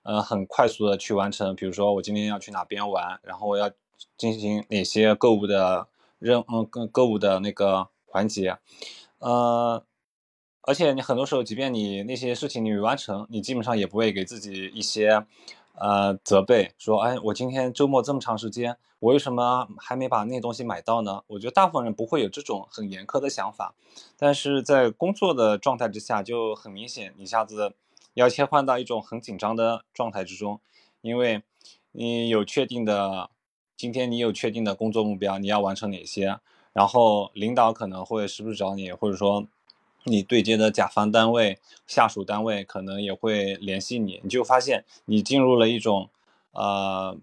[0.04, 1.54] 呃，很快速的去完成。
[1.54, 3.70] 比如说，我今天要去哪边玩，然后我要
[4.16, 5.86] 进行哪些购物的
[6.22, 8.56] 任，嗯，购购物的那个环节，
[9.18, 9.84] 呃，
[10.62, 15.26] 而且你很多时候，即便你那些事情你没完成，你基本上也不会给自己一些。
[15.74, 21.22] 呃，责备说，哎，我今天周末这么长时间，我为什么还没把那东西买到呢？
[21.28, 23.74] 我觉得大部分人不会有这种很严苛的想法，
[24.18, 27.72] 但是在工作的状态之下，就很明显，一下子
[28.12, 30.60] 要切换到一种很紧张的状态之中，
[31.00, 31.42] 因为
[31.92, 33.30] 你有确定的，
[33.82, 36.38] 今天你有确定的工作目标，你要完成哪些，
[36.72, 39.44] 然后领导可能会时不时找你，或者说。
[40.04, 46.10] 你对接的甲方单位、下属单位可能也会联系你，你就发现你进入了一种，
[46.50, 47.16] 呃，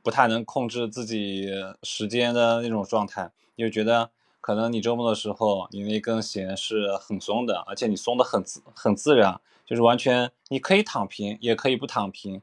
[0.00, 1.48] 不太能控制自己
[1.82, 3.32] 时间的那种状态。
[3.56, 12.40] 你就觉得可能你周末的时候，你那根弦是很松的，而且你松的很自很自然，就是完全你可以躺平，也可以不躺平，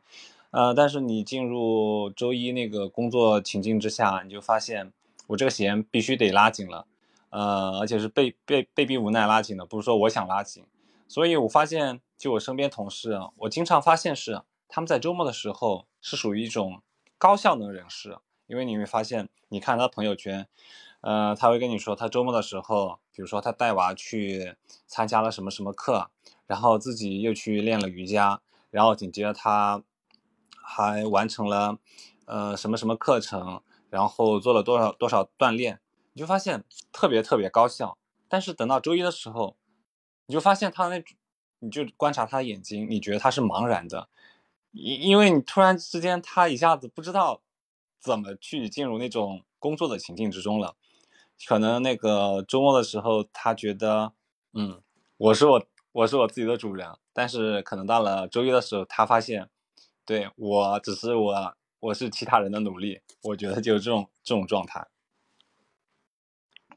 [0.52, 4.94] 呃，但是你进入周一那个工作情境之下，你就发现
[5.28, 6.86] 我这个弦必须得拉紧了。
[7.30, 10.66] 呃，而且是被被被逼无奈拉紧的，不是说我想拉紧。
[11.08, 16.82] 所以我发现，就我身边同事，我经常发现是他们在周末的时候是属于一种
[17.18, 20.46] 高效能人士，因为你会发现，你看他朋友圈，
[21.00, 26.10] 呃，他会跟你说他周末的时候，比如说他带娃去参加了什么什么课，
[26.48, 29.82] 然后自己又去练了瑜伽，然后紧接着他
[30.64, 31.78] 还完成了
[32.26, 35.80] 呃什么什么课程，然后做了多少多少锻炼。
[36.14, 37.98] 你就发现特别特别高效，
[38.28, 39.56] 但是等到周一的时候，
[40.26, 41.04] 你就发现他那，
[41.60, 44.10] 你就观察他的眼睛，你觉得他是茫然的，
[44.72, 47.42] 因因为你突然之间他一下子不知道
[48.00, 50.76] 怎么去进入那种工作的情境之中了。
[51.48, 54.14] 可能那个周末的时候，他觉得，
[54.54, 54.82] 嗯，
[55.18, 59.50] 我是我我是我自己的主人，但是可能到了周一的时候，他发现，
[60.06, 64.88] 对我只是我我是其他人的努力，我觉得就是这种这种状态。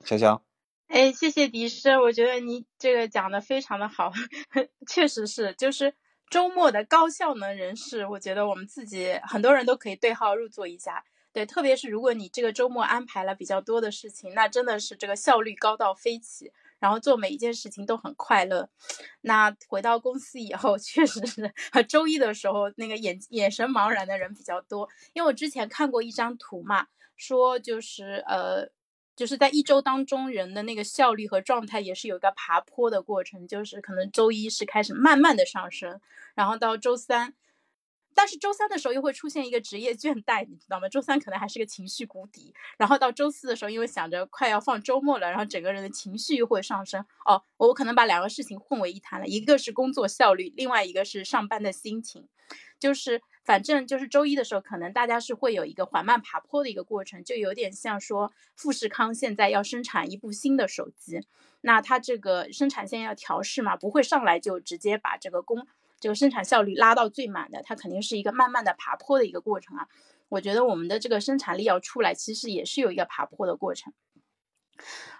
[0.05, 0.43] 潇潇，
[0.89, 4.13] 哎，谢谢笛声，我觉得你这个讲的非常的好，
[4.87, 5.95] 确实是，就是
[6.29, 16.53] 周末的高效能人士，我觉得我们自己很多人都可以对号入座一下，对，特别是如果你这个周末安排了比较多的事情，那真的是这个效率高到飞起，
[16.85, 18.69] 然后做每一件事情都很快乐。
[19.23, 21.51] 那回到公司以后， 确实是
[21.89, 28.69] 周一的时候那个眼眼神茫然的人比较多，因为我之前看过一张图嘛，说就是呃。
[29.17, 36.01] 就是在一周当中，人的那个效率和状态也是有一个爬坡的过程，就是可能周一是开始慢慢的上升，
[36.35, 37.33] 然后到周三，
[38.15, 40.89] 但是周三的时候又会出现一个职业倦怠，你知道吗？
[40.89, 47.05] 周三可能还是个情绪谷底，然后到周四的时候，因为想着快要放周末了，然后整个人的情绪又会上升。
[47.27, 52.29] 哦，我可能把两个事情混为一谈了，一个是工作效率，另外一个是上班的心情，
[52.79, 53.23] 就是。
[53.45, 61.21] 反正就是周一的时候，可能大家是会有一个缓慢爬坡的一个过程，就有点像说富士康现在要生产一部新的手机，
[61.61, 65.67] 那它这个生产线要调试嘛，不会上来就直接把这个工
[66.05, 69.89] 这个生产效率拉到最满的，它肯定是一个慢慢的爬坡的一个过程啊。
[70.29, 73.91] 我觉得我们的这个生产力要出来，其实也是有一个爬坡的过程。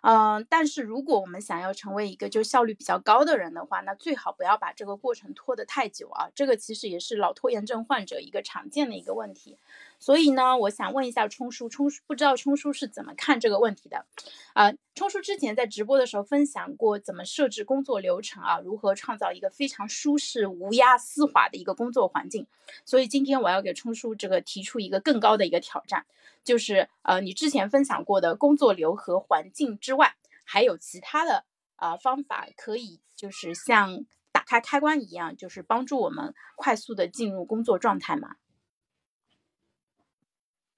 [0.03, 6.29] 嗯，但是如果我们想要成为一个就效率比较高的人的话，那最好不要把这个过程拖得太久啊。
[6.35, 9.57] 这个其实也是老拖延症患者一个常见的一个问题。
[10.05, 14.05] 所以呢，我想问一下冲叔，冲叔不知道冲叔是怎么看这个问题的？
[14.53, 22.47] 啊，冲叔之前在直播的时候分享过怎么设置工作流程啊，如何创造一个非常舒适、无压、丝滑的一个工作环境。
[22.85, 26.05] 所以今天我要给冲叔这个提出一个更高的一个挑战。
[26.45, 31.47] 就是呃，你之前分享过的工作流和环境之外，还有其他的
[31.77, 38.37] 啊方法可以，就是像打开开关一样，就是帮助我们快速的进入工作状态吗？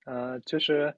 [0.06, 0.94] 呃，就是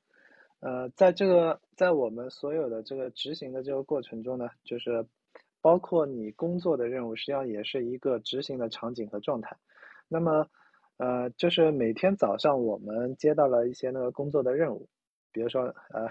[0.60, 5.04] 呃，在这个在我们所有的这个执行的这个过程中呢，就是
[5.60, 9.56] 包括你工作的任务，实际上也是一个执行的场景和状态。
[10.08, 10.46] 那么。
[11.00, 14.88] 呃，就是每天早上我们接到了一些那个工作的任务，
[15.30, 16.10] 比如说呃，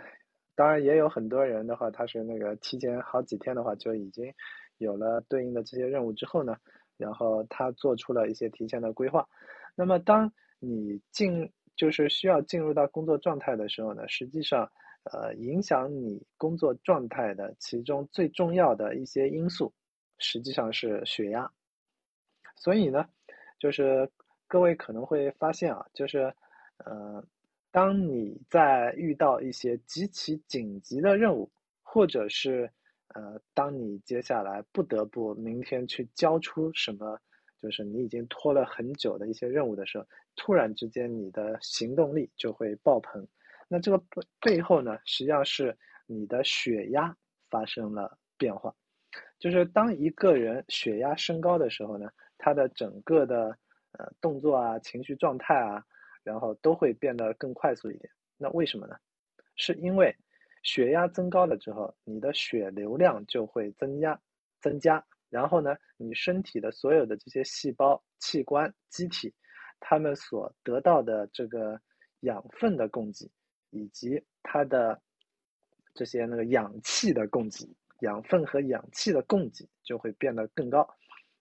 [0.56, 4.34] 当然也有很多人的话，他是那个提前好几天的话就已经
[4.78, 6.56] 有了对应的这些任务之后呢，
[6.96, 9.28] 然后他做出了一些提前的规划。
[9.76, 14.70] 那么当你进就是需要进入到工作状态的时候呢，实际上
[15.04, 19.72] 呃影响你工作状态的其中最重要的一些因素，
[20.18, 21.50] 实际上是血压。
[22.58, 23.08] 所以呢，
[23.58, 24.12] 就是。
[24.50, 26.34] 各位可能会发现啊，就是，
[26.78, 27.22] 呃，
[27.70, 31.52] 当你在遇到一些极其紧急的任务，
[31.84, 32.72] 或者是
[33.10, 37.20] 呃，当你接下来不得不明天去交出什么，
[37.62, 40.06] 就是你已经拖了很久的一些任务的时候，
[40.36, 43.28] 突然之间你的行动力就会爆棚。
[43.68, 47.16] 那这个背背后呢，实际上是你的血压
[47.50, 48.74] 发生了变化。
[49.40, 53.58] 就是当一个人血压升高的时候呢，他的整个的
[53.92, 55.84] 呃动作啊、情绪状态啊，
[56.24, 58.10] 然后都会变得更快速一点。
[58.38, 58.96] 那为什么呢？
[59.56, 60.16] 是因为
[60.64, 64.20] 血压增高了之后，你的血流量就会增加，
[64.62, 65.04] 增加。
[65.30, 69.34] 然后呢，你身体的所有的这些细胞、器官、机体，
[69.80, 71.80] 它们所得到的这个
[72.22, 73.30] 养分的供给，
[73.70, 75.02] 以及它的
[75.94, 77.68] 这些那个氧气的供给。
[78.02, 80.88] 养分和氧气的供给就会变得更高。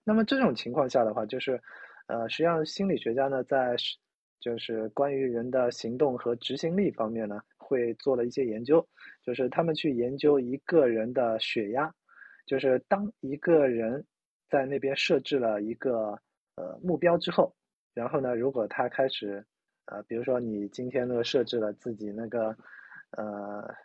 [0.03, 1.61] 那么这种情况下的话，就是，
[2.07, 3.75] 呃，实际上心理学家呢，在
[4.39, 8.83] 就是关于人的行动和执行力方面呢，会做了一些研究。
[9.21, 11.93] 就是他们去研究一个人的血压，
[12.47, 14.03] 就是当一个人
[14.49, 16.19] 在那边设置了一个
[16.55, 17.55] 呃目标之后，
[17.93, 19.45] 然后呢，如果他开始，
[19.85, 22.57] 呃，比如说你今天那个设置了自己那个，
[23.11, 23.75] 呃。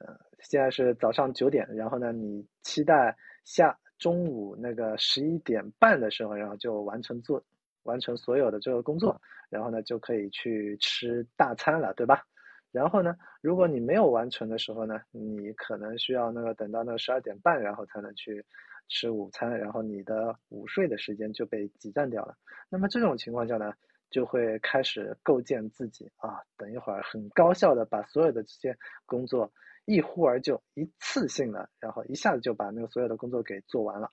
[0.00, 7.42] 呃，现在是早上九点，然后呢，你期待下中午那个十一点半的时候，然后就完成做
[7.82, 9.20] 完成所有的这个工作，
[9.50, 12.24] 然后呢就可以去吃大餐了，对吧？
[12.70, 18.44] 然后呢，如果你没有完成的时候呢，你可能需要那个等到那个十二点半，然后才能去
[18.88, 22.36] 吃午餐，然后你的午睡的时间就被挤占掉了。
[22.68, 23.72] 那么这种情况下呢，
[24.10, 29.52] 就会开始构建自己啊，等一会儿很高效的把所有的这些工作。
[29.86, 34.12] 一呼而就，一次性的，然后一下子就把那个所有的工作给做完了。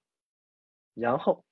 [0.94, 1.44] 然后，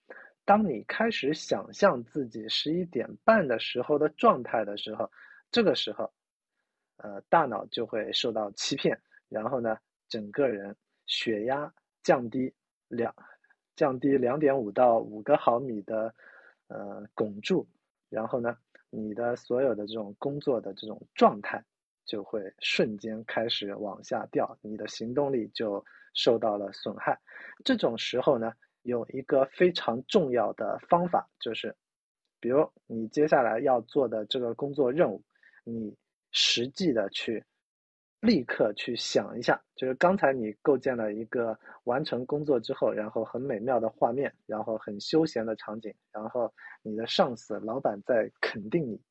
[0.45, 5.11] 当你开始想象自己十一点半的时候的状态的时候，
[5.51, 6.13] 这个时候，
[6.97, 9.77] 呃，大脑就会受到欺骗，然后呢，
[10.07, 10.75] 整个人
[11.05, 12.53] 血压降低
[12.87, 13.13] 两，
[13.75, 16.13] 降低两点五到五个毫米的
[16.67, 17.67] 呃汞柱，
[18.09, 18.57] 然后呢，
[18.89, 21.63] 你的所有的这种工作的这种状态。
[22.05, 25.81] 就会瞬间开始往下掉，你的行动力就
[26.13, 27.17] 受到了损害。
[27.63, 31.73] 这种时候呢，有一个非常重要的方法，就是，
[32.41, 35.23] 比如你接下来要做的这个工作任务，
[35.63, 35.95] 你
[36.33, 37.41] 实际的去
[38.19, 49.01] 立刻去想一下，就是刚才你构建了一个完成工作之后，然后很美妙的画面，然后很休闲的场景，然后你的上司、老板在肯定你，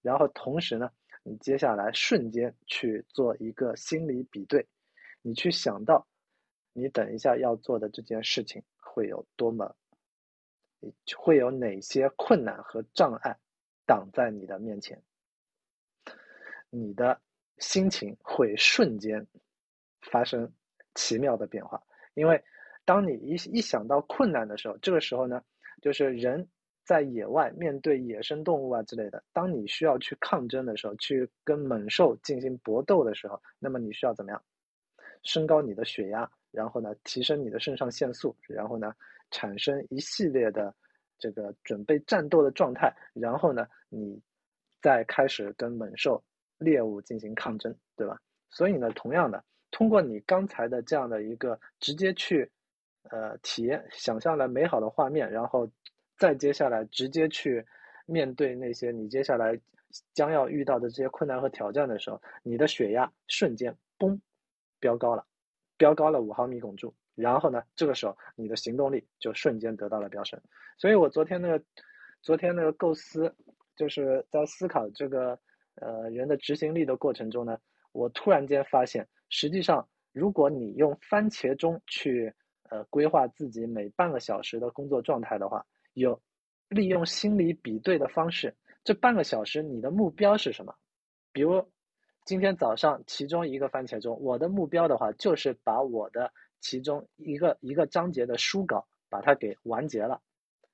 [0.00, 0.90] 然后同时呢。
[1.24, 4.66] 你接下来瞬间去做一个心理比对，
[5.20, 6.06] 你去想到，
[6.72, 9.76] 你等一下要做的这件事情会有多么，
[11.18, 13.36] 会有哪些困难和障碍
[13.84, 15.02] 挡在你的面前，
[16.70, 17.20] 你的
[17.58, 19.26] 心情会瞬间
[20.02, 20.52] 发生
[20.94, 21.82] 奇妙的变化，
[22.14, 22.42] 因为
[22.84, 25.42] 当你一一想到困难的时候，这个时候呢，
[25.82, 26.48] 就是人。
[26.84, 34.42] 在野外面对野生动物啊之类的，当你需要去抗争的时候，去跟猛兽进行搏斗的时候，那么你需要怎么样？
[35.22, 38.94] 升高你的血压，然后呢，提升你的肾上腺素，然后呢，
[39.30, 40.74] 产生一系列的
[41.18, 44.18] 这个准备战斗的状态，然后呢，你
[44.80, 46.24] 再开始跟猛兽
[46.58, 48.20] 猎物进行抗争，对吧？
[48.50, 52.50] 所以呢，同样的，通过你刚才的这样的一个直接去
[53.10, 55.68] 呃体验，想象了美好的画面，然后。
[56.20, 57.64] 再接下来，直接去
[58.04, 59.56] 面对那些你接下来
[60.12, 64.18] 将要遇到的这些困难和挑战的时候，你的血压瞬间嘣
[64.80, 65.24] 飙高了，
[65.76, 66.92] 飙高了五毫米汞柱。
[67.14, 70.40] 然后呢，这个时候你的行动力就瞬间得到了飙升。
[70.76, 71.64] 所以我昨天那个
[72.20, 73.32] 昨天那个构思，
[73.76, 75.38] 就是在思考这个
[75.80, 77.58] 呃人的执行力的过程中呢，
[77.92, 82.32] 我突然间发现，实际上如果你用番茄钟去
[82.70, 85.64] 呃规划自己每半个小时的工作状态的话，
[85.94, 86.20] 有
[86.68, 88.54] 利用心理比对的方式，
[88.84, 90.74] 这半个小时你的目标是什么？
[91.32, 91.64] 比如
[92.24, 100.20] 今天早上其中一个番茄钟，我的目标的话就是把我的其中一个一个章节的书稿把它给完结了。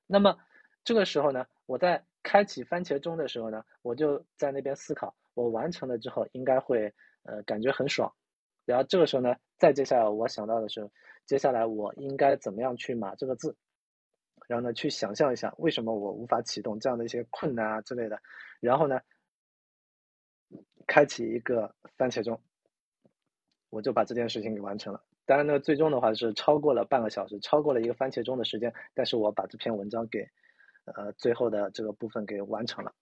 [0.06, 0.36] 那么
[0.84, 8.12] 这个时候呢，我在开启番茄钟的时候呢，我就在那边思考，我完成了之后应该会呃感觉很爽。
[8.64, 10.90] 然后这个时候呢，再接下来我想到的是，
[11.26, 13.56] 接下来我应该怎么样去码这个字？
[14.48, 18.20] 然后呢，去想象一下为什么我无法启动这样的一些困难啊之类的，
[18.60, 19.00] 然后呢，
[20.86, 22.40] 开启一个番茄钟，
[23.70, 25.02] 我就把这件事情给完成了。
[25.26, 30.28] 当然呢，最终的话是超过了半个小时，超过了一个番茄钟的时间，但是我把这篇文章给，
[30.84, 32.92] 呃，最后的这个部分给完成了。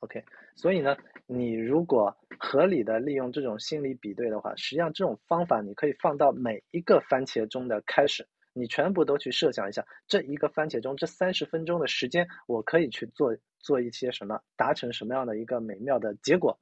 [0.00, 0.22] OK，
[0.54, 0.96] 所以呢，
[1.26, 16.60] 你如果合理的利用这种心理比对的话，实际上这种方法你可以放到每一个番茄钟的开始，你全部都去设想一下，这一个番茄钟这三十分钟的时间，我可以去做做一些什么，达成什么样的一个美妙的结果，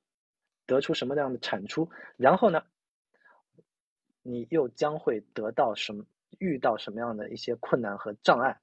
[0.65, 2.63] 得出什么样的产出，然后呢，
[4.23, 6.05] 你又将会得到什么，
[6.39, 8.61] 遇到什么样的一些困难和障碍，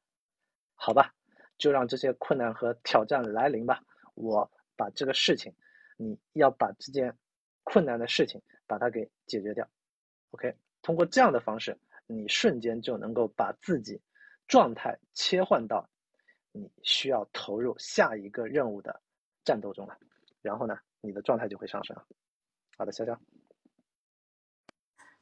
[0.75, 1.13] 好吧，
[1.61, 3.81] 就让这些困难和挑战来临吧，
[4.15, 4.51] 我。
[4.77, 5.53] 把这个事情，
[5.95, 7.15] 你要把这件
[7.63, 9.69] 困难的事情把它给解决掉
[10.31, 10.55] ，OK？
[10.81, 14.01] 通过这样的方式，你瞬间就能够把自己
[14.47, 15.87] 状态切换到
[16.51, 19.03] 你需要投入下一个任务的
[19.43, 19.99] 战斗中了，
[20.41, 21.95] 然后呢，你的状态就会上升。
[22.75, 23.15] 好的，潇潇。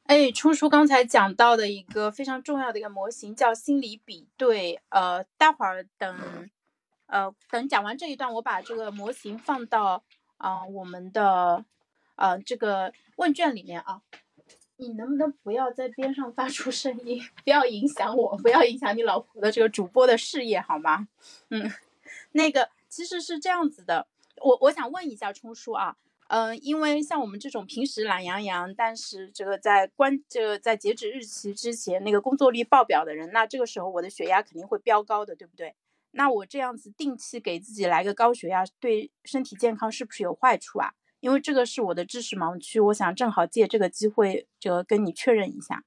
[0.04, 6.50] 哎，冲叔刚才讲到的一个非常重要的一个模型叫心理比对，呃，待会儿等。
[7.06, 10.04] 呃，等讲完这一段，我把这个模型放到
[10.36, 11.64] 啊我们的
[12.14, 14.00] 呃这个问卷里面啊。
[14.76, 21.08] 你能不能不要在边上发出声音，不要影响我，不要影响你老婆的这个主播的事业，好吗？
[21.50, 21.70] 嗯，
[22.32, 25.96] 那个其实是这样子的，我我想问一下冲叔啊，
[26.30, 35.74] 嗯，因为像我们这种平时懒洋洋，但是这个在关这个在截止日期之前那个工作率爆表的人，那这个时候我的血压肯定会飙高的，对不对？
[36.12, 40.92] 那我这样子定期给自己来个高血压，对身体健康是不是有坏处啊？
[41.18, 45.82] 因为这个是我的知识盲区，我想正好借这个机会就跟你确认一下。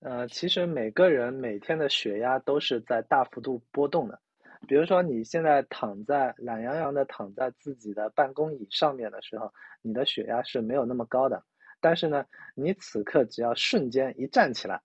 [0.00, 4.20] 呃，其实每个人每天的血压都是在大幅度波动的。
[4.64, 9.52] 比如说你现在躺在懒洋洋的躺在自己的办公椅上面的时候，
[9.82, 11.44] 你的血压是没有那么高的。
[11.80, 14.80] 但是呢，你此刻只要瞬间一站起来。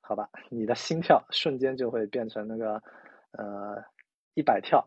[0.00, 2.82] 好吧，你的心跳瞬间就会变成那个，
[3.32, 3.84] 呃，
[4.32, 4.82] 一百跳，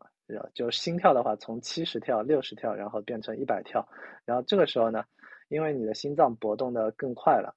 [0.55, 3.87] 就心跳的话从七十跳、六十跳，然后变成一百跳，
[4.25, 5.05] 然后这个时候呢，
[5.47, 7.53] 因为你的心脏搏动的更快了，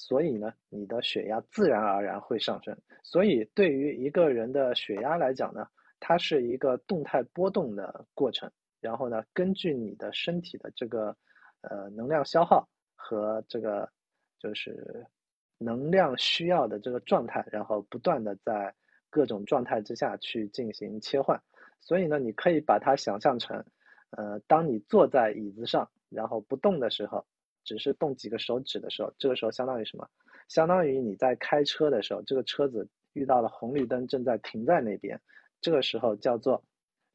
[0.00, 2.74] 所以呢，你的血压自然而然会上升。
[3.02, 5.68] 所以对于一个人的血压来讲呢，
[6.00, 8.50] 它是一个动态波动的过程。
[8.80, 11.14] 然后呢，根据你的身体的这个
[11.60, 13.90] 呃能量消耗和这个
[14.38, 15.06] 就是。
[15.62, 18.74] 能量需要的这个状态，然后不断的在
[19.10, 21.38] 各种状态之下去进行切换，
[21.82, 23.62] 所以呢，你可以把它想象成，
[24.08, 27.26] 呃，当你坐在椅子上，然后不动的时候，
[27.64, 30.08] 只是动几个手指的时候，这个时候相当于什么？
[30.48, 35.20] 相当于你在开车的时候，这个车子遇到了红绿灯，正在停在那边，
[35.60, 36.62] 这个时候叫做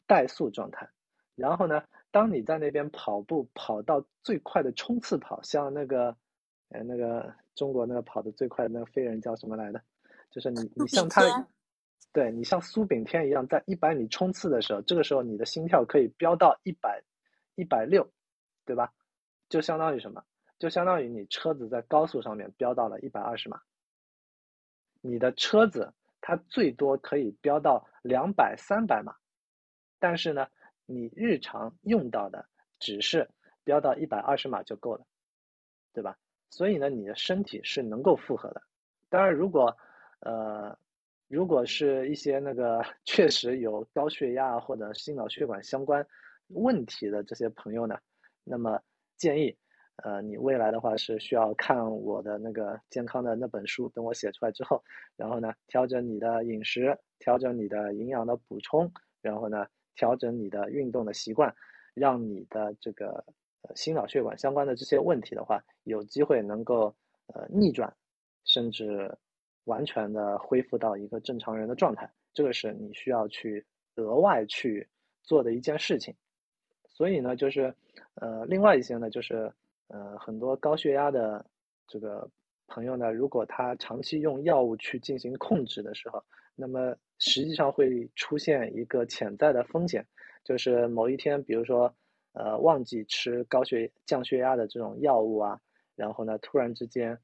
[0.07, 0.89] 怠速状态。
[1.35, 6.15] 然后呢，当你在那边跑步跑到最快的冲刺跑，像那个。
[6.69, 9.79] 呃，那个中国那个跑得最快的那个飞人叫什么来的？
[10.31, 11.47] 就是你，你像他，
[12.11, 17.03] 对你像苏炳添一样，在一百米冲刺的时候，这个时候你的心跳可以飙到一百
[17.53, 18.11] 一百六，
[18.65, 18.91] 对吧？
[19.47, 20.23] 就相当于什么？
[20.65, 23.61] 就相当于你车子在高速上面飙到了一百二十码。
[24.99, 29.15] 你的车子它最多可以飙到两百三百码，
[29.99, 30.47] 但是呢，
[30.87, 32.49] 你日常用到的
[32.79, 33.29] 只是
[33.63, 35.05] 飙到一百二十码就够了，
[35.93, 36.17] 对吧？
[36.49, 38.63] 所以呢，你的身体是能够负荷的。
[39.07, 39.77] 当然，如果
[40.21, 40.75] 呃，
[41.27, 46.03] 如果是一些那个 确实有高血压或者心脑血管相关
[46.47, 47.99] 问题的这些朋友呢，
[48.43, 48.81] 那么
[49.15, 49.55] 建议
[50.03, 54.83] 呃，你未来的话是需要看我的那个健康的那本书，等我写出来之后，
[55.15, 58.91] 然后呢，调整你的饮食，调整你的营养的补充，
[59.21, 59.65] 然后呢，
[59.95, 61.53] 调整你的运动的习惯，
[61.93, 63.23] 让你的这个。
[63.73, 66.95] 心脑血管相关的这些问题的话，有机会能够
[67.33, 67.91] 呃逆转，
[68.43, 69.11] 甚至
[69.63, 73.65] 完全的恢复到一个正常人的状态，这个是你需要去
[73.95, 74.87] 额外去
[75.23, 76.13] 做的一件事情。
[76.87, 77.73] 所以呢，就是
[78.13, 79.51] 呃另外一些呢，就是
[79.87, 81.45] 呃很多高血压的
[81.87, 82.29] 这个
[82.67, 86.23] 朋友呢，如果他长期用药物去进行控制的时候，
[86.55, 90.05] 那么实际上会出现一个潜在的风险，
[90.43, 91.93] 就是某一天，比如说。
[92.37, 95.57] 呃，忘记吃高血降血压的这种药物啊，
[95.95, 97.17] 然后呢，突然之间，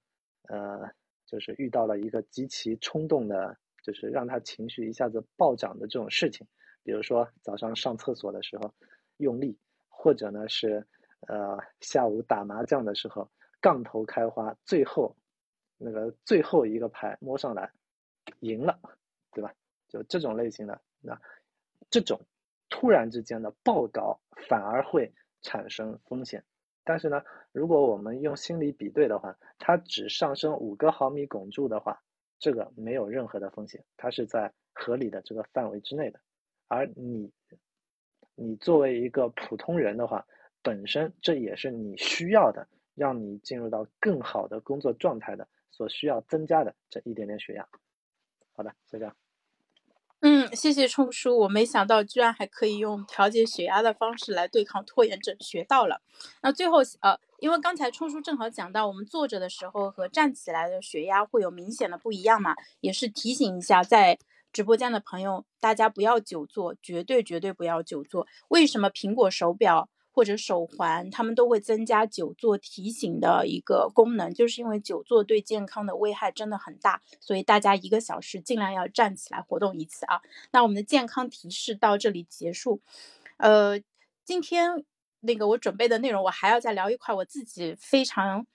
[0.47, 0.89] 呃，
[1.25, 6.47] 就是遇到了一个极其冲动的，就是让他情绪一下子暴涨的这种事情，
[6.81, 8.73] 比如说早上上厕所的时候
[9.17, 9.59] 用力，
[9.89, 10.87] 或者呢是
[11.27, 15.15] 呃下午打麻将的时候杠头开花，最后
[15.77, 17.71] 那个最后一个牌摸上来
[18.39, 18.79] 赢了，
[19.31, 19.53] 对吧？
[19.87, 21.19] 就这种类型的，那
[21.89, 22.19] 这种。
[22.73, 24.17] 突然之间的暴高
[24.47, 26.41] 反而会产生风险，
[26.85, 32.01] 但是呢，如果我们用心理比对的话，它只上升五个毫米汞柱的话，
[32.39, 36.19] 这个没有任何的风险，它是在合理的这个范围之内的。
[36.69, 37.29] 而你
[38.35, 40.25] 你作为一个普通人的话，
[40.61, 47.67] 本身这也是你需要的，让你进入到更好的工作状态的所需要增加的这一点点血压。
[48.53, 49.15] 好的，就这样。
[50.23, 55.99] 嗯，谢谢冲叔，我没想到居然还可以用调节血压的方式来对抗拖延症，学到了。
[56.43, 64.19] 那最后呃，因为刚才冲叔正好讲到我们坐着的时候和站起来的血压会有明显的不一样嘛，也是提醒一下在
[64.53, 68.27] 直播间的朋友，大家不要久坐，绝对绝对不要久坐。
[68.49, 69.89] 为什么苹果手表？
[70.11, 80.21] 或者手环，他们都会增加久坐提醒的一个功能，就是因为久坐对健康的危害真的很大，所以大家一个小时尽量要站起来活动一次啊。
[80.51, 82.81] 那我们的健康提示到这里结束。
[83.37, 83.81] 呃，
[84.23, 84.83] 今天
[85.21, 88.45] 那个我准备的内容，我还要再聊一块我自己非常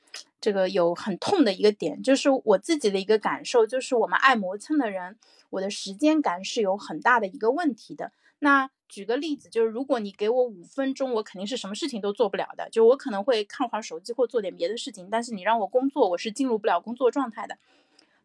[0.41, 5.19] 这个有很痛的一个点，就是我自己的一个感受，就是我们爱磨蹭的人，
[5.51, 8.13] 我的时间感是有很大的一个问题的。
[8.39, 12.69] 那举个例子，就是如果你给我五分钟，我肯定是什么事情都做不了的。
[12.71, 17.59] 就我可能会看会儿手机或做点别的事情，但是你让我工作，我是进入不了工作状态的。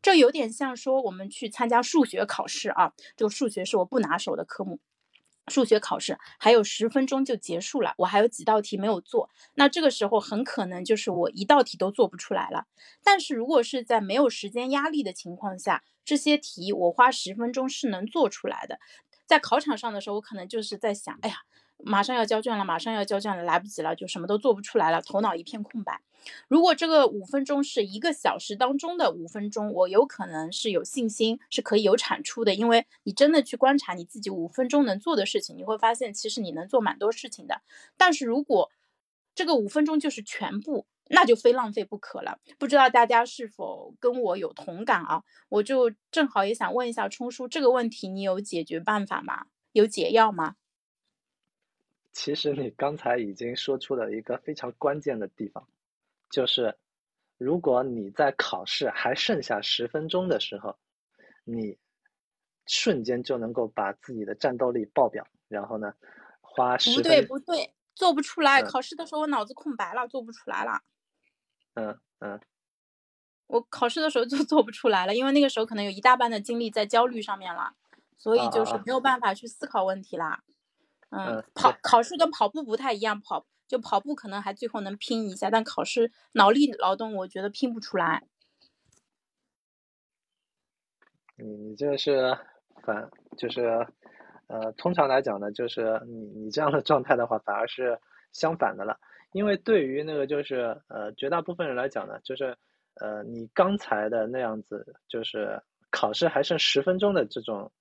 [0.01, 4.79] 这有点像说我们去参加数学考试啊，这个数学是我不拿手的科目，
[5.47, 12.65] 数学考试还有十分钟就结束了，我还有几道题没有做，那这个时候很可能就是我一道题都做不出来了。
[13.03, 18.79] 但是如果是在没有时间压力的情况下，这些题我花十分钟是能做出来的。
[19.31, 21.37] 在考场上的时候，我可能就是在想，哎呀，
[21.77, 26.01] 马上要交卷了，马上要交卷了，来不及了，就什么都做不出来了，头脑一片空白。
[26.49, 37.61] 如果这个五分钟是一个小时当中的五分钟，我有可能是有信心是可以有产出的，因为你真的去观察你自己五分钟能做的事情，你会发现其实你能做蛮多事情的。
[37.95, 38.69] 但是如果
[39.33, 42.39] 这个五分钟就是全部，那就非浪费不可了。
[42.57, 45.23] 不知道大家是否跟我有同感啊？
[45.49, 49.45] 我就正好也想问一下冲叔这个问题，你有解决办法吗？
[49.73, 50.55] 有解药吗？
[52.11, 55.65] 其实你刚才已经说出了一个非常关键的地方，
[56.29, 56.77] 就是
[57.37, 60.77] 如果你在考试还剩下十分钟的时候，
[61.45, 61.77] 你
[62.67, 65.93] 瞬间就能够把自己的战斗力爆表，然后呢，
[66.41, 68.61] 花十不对不对，做不出来。
[68.61, 70.81] 考试的时候我脑子空白了，做不出来了。
[71.75, 72.39] 嗯嗯，
[73.47, 77.73] 我考试的时候就 做不出来了，因为那个时候可能有一大半的精力在焦虑上面了，
[78.17, 80.43] 所以就是没有办法去思考问题啦。
[81.09, 88.23] 嗯，跑考试跟跑步不太一样，跑就跑步可能还最后能拼一下，但考试脑力劳动我觉得拼不出来。
[91.37, 92.37] 你你这是
[92.83, 93.87] 反就是
[94.47, 97.99] 呃，通常来讲呢，就是你你这样的状态的话，反而是
[98.31, 98.99] 相反的了。
[99.33, 102.55] 因为对于那个就是呃绝大部分人来讲呢，就是
[102.95, 107.71] 呃你刚才的那样子，就是考试还剩十分钟的这种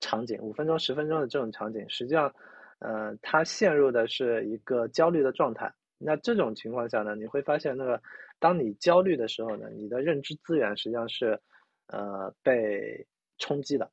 [0.00, 2.32] 场景，五分钟、十分钟的这种场景，实际上，
[2.78, 5.72] 呃，他陷入的是一个焦虑的状态。
[5.98, 8.00] 那这种情况下呢，你会发现，那个
[8.38, 11.40] 当你焦虑的时候呢，你的认知资源实际上是
[11.88, 13.04] 呃被
[13.38, 13.90] 冲击的。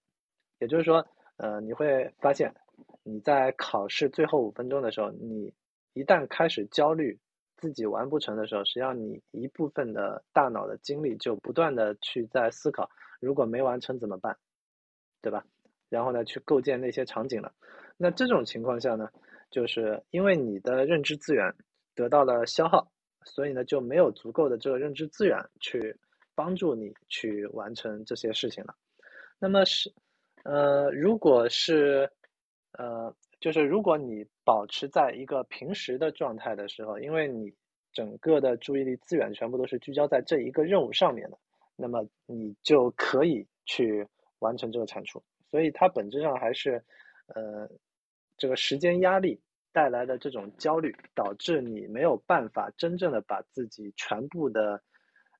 [0.60, 1.04] 也就是说，
[1.38, 2.54] 呃，你会发现
[3.04, 5.52] 你在考试最后五分钟的时候，你。
[5.93, 7.19] 一旦开始焦虑，
[7.57, 12.89] 自己完不成的时候，实际上你一部分的大脑的精力就不断的去在思考，
[13.19, 14.37] 如果没完成怎么办，
[15.21, 15.45] 对吧？
[15.89, 17.53] 然后呢，去构建那些场景了。
[17.97, 19.09] 那这种情况下呢，
[19.49, 21.53] 就是因为你的认知资源
[21.93, 22.91] 得到了消耗，
[23.25, 25.95] 所以呢就没有足够的这个认知资源去
[26.33, 28.73] 帮助你去完成这些事情了。
[29.39, 29.93] 那么是，
[30.43, 32.09] 呃，如果是，
[32.77, 33.13] 呃。
[33.41, 37.51] 就是如果你保持在一个平时的状态的时候，因为你
[37.91, 41.37] 整个的注意力资源全部都是聚焦在这一个任务上面的，
[41.75, 44.07] 那么你就可以去
[44.39, 45.21] 完成这个产出。
[45.49, 46.83] 所以它本质上还是，
[47.33, 47.67] 呃，
[48.37, 49.41] 这个时间压力
[49.73, 54.79] 带来的这种焦虑，导致你没有办法真正的把自己全部的，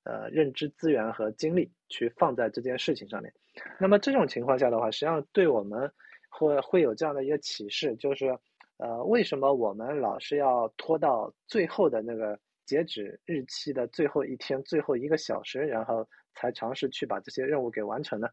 [0.02, 3.32] 呃，认知资源和精力去放在这件事情上面。
[3.78, 5.92] 那么这种情况下的话，实际上对我们。
[6.34, 8.36] 会会有这样的一个启示，就是，
[8.78, 18.28] 呃，为什么我们老是要拖到最后的那个截止日期的最后一天、最后一个小时，然后才尝试去把这些任务给完成呢？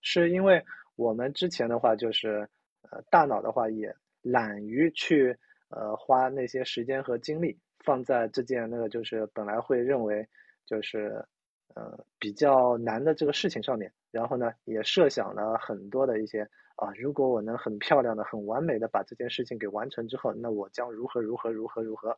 [0.00, 0.64] 是因为
[0.94, 2.48] 我们之前的话，就是，
[2.90, 5.36] 呃，大脑的话也懒于去，
[5.68, 10.26] 呃，花那些时间和精力放在这件那个就是本来会认为
[10.64, 11.26] 就是，
[11.74, 16.48] 呃，比较难的这个事情上面，然后呢，也设想了很多的一些。
[16.76, 22.16] 啊，如果我能很漂亮的、很完美的把这件事情给完成之后，那我将如何如何如何如何？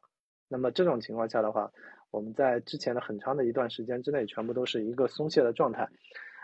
[0.48, 1.70] 那么这种情况下的话，
[2.10, 5.88] 我们在之前的很长的一段时间之内，全部都是一个松懈的状态。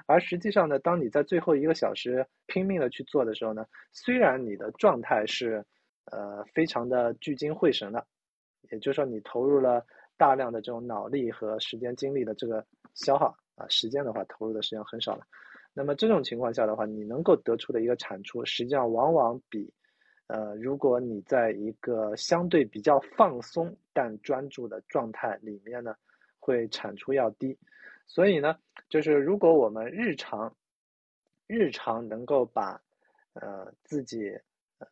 [0.06, 5.64] 而实际上呢，当你在最后一个小时拼命的去做的时候呢，虽然你的状态是
[6.12, 8.06] 呃非常的聚精会神的，
[8.70, 9.84] 也就是说你投入了
[10.16, 15.26] 大量的这种脑力和时间精力的这个消耗啊，时间的话投入的时间很少了。
[15.76, 19.68] 那么这种情况下的话，你能够得出的一个产出，实际上往往比，
[20.28, 25.92] 呃，如果你在一个相对比较放松但专注的状态里面呢，
[26.38, 27.58] 会产出要低。
[28.06, 28.56] 所以呢，
[28.88, 30.54] 就是如果我们日常，
[31.48, 32.80] 日常能够把，
[33.32, 34.30] 呃，自己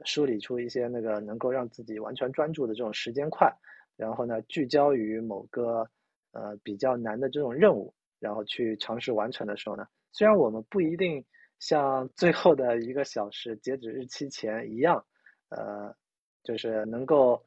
[0.05, 3.49] 梳理出一些那个能够让自己完全专注的这种时间块，
[3.97, 5.89] 然后呢，聚焦于某个
[6.33, 9.87] 呃比较难的这种任务，然后去尝试完成的时候呢。
[10.13, 11.25] 虽然我们不一定
[11.59, 15.05] 像最后的一个小时截止日期前一样，
[15.49, 15.95] 呃，
[16.43, 17.43] 就是能够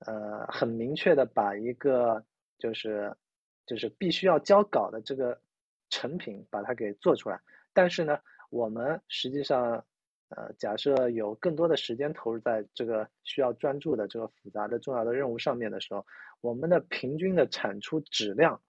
[0.00, 2.22] 呃很明确的把一个
[2.58, 3.16] 就是
[3.64, 5.40] 就是必须要交稿的这个
[5.88, 7.40] 成品把它给做出来，
[7.72, 8.18] 但是呢，
[8.50, 9.84] 我们实际上
[10.28, 16.04] 呃假设有更多的时间投入在这个需要专注的这个复杂的重要的任务上面的时候，
[16.40, 18.60] 我们的平均的产出质量。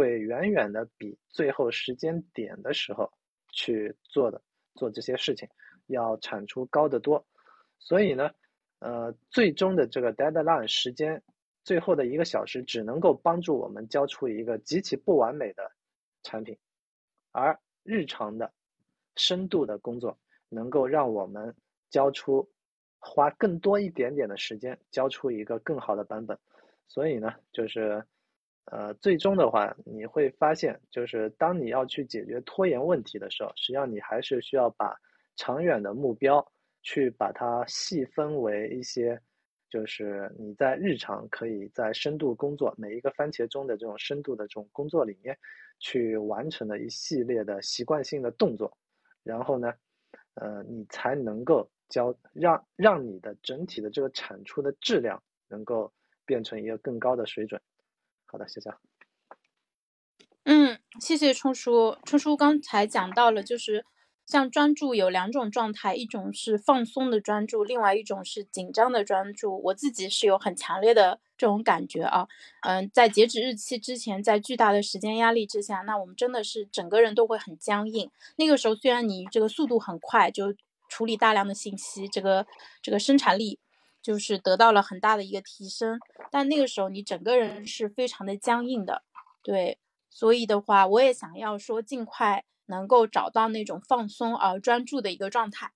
[0.00, 3.12] 会远远的比最后时间点的时候
[3.52, 4.40] 去做的
[4.74, 5.46] 做这些事情
[5.88, 7.26] 要产出高得多，
[7.78, 8.30] 所以呢，
[8.78, 11.22] 呃，最终的这个 deadline 时间，
[11.64, 15.70] 最后的一个小时只能够帮助我们交出一个极其不完美的
[16.22, 16.56] 产品，
[17.30, 18.50] 而日常的
[19.16, 21.54] 深度的工作能够让我们
[21.90, 22.50] 交出
[22.98, 26.38] 花更多一点点的时间交出一个更好的版本，
[26.88, 28.02] 所以呢，就是。
[28.70, 34.96] 呃，最终的话，你会发现，就是当你要去解决拖延问题的时候，实际上你还是需要把
[35.34, 36.46] 长远的目标
[36.82, 39.20] 去把它细分为一些，
[39.68, 45.36] 就是你在日常可以在深度工作每一个番茄钟的这种深度的这种工作里面
[45.80, 48.72] 去完成的一系列的习惯性的动作，
[49.24, 49.72] 然后呢，
[50.34, 55.92] 呃，你才能够教让让你的整体的这个产出的质量能够
[56.24, 57.60] 变成一个更高的水准。
[58.30, 58.70] 好的，谢谢。
[60.44, 61.96] 嗯，谢谢冲叔。
[62.04, 63.84] 冲叔刚才讲到了，就是
[64.24, 69.60] 像专注有两种状态，一种是放松的专注，另外一种是紧张的专注。
[69.64, 72.28] 我自己是有很强烈的这种感觉啊。
[72.62, 78.08] 嗯，在截止日期之前，在巨大的时间压力之下，那我们真的是整个人都会很僵硬。
[78.36, 80.54] 那个时候虽然你这个速度很快，就
[80.88, 82.46] 处理大量的信息，这个
[82.80, 83.58] 这个生产力。
[84.02, 85.98] 就是得到了很大的一个提升，
[86.30, 89.02] 但那个时候你整个人是非常的僵硬的，
[89.42, 89.78] 对，
[90.08, 95.72] 所以的话，我也想要说尽快能够找到那种放松而专注的一个状态，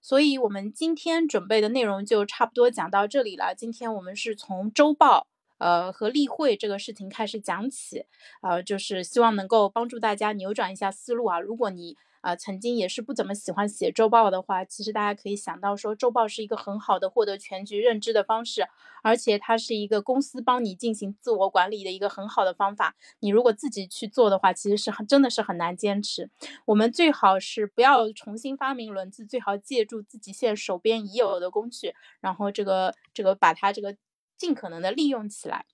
[0.00, 3.54] 所以我们今天准备的内容就差不多讲到这里了。
[3.54, 5.26] 今天我们是从周报，
[5.58, 8.06] 呃和例会这个事情开始讲起，
[8.40, 11.40] 呃，就是希望能够帮助大家扭转一下思路啊。
[11.40, 18.66] 如果你啊，曾经也是不怎么喜欢写周报的话，其实大家可以想到说，周报是一个很好的获得全局认知的方式，
[19.02, 22.96] 而且它是一个公司帮你进行自我管理的一个很好的方法。
[23.20, 26.30] 你如果自己去做的话，其实是很真的是很难坚持。
[26.66, 33.96] 我们最好是不要重新发明轮子，最好借助自己现手边已有的工具，然后这个这个把它这个
[34.36, 35.64] 尽可能的利用起来。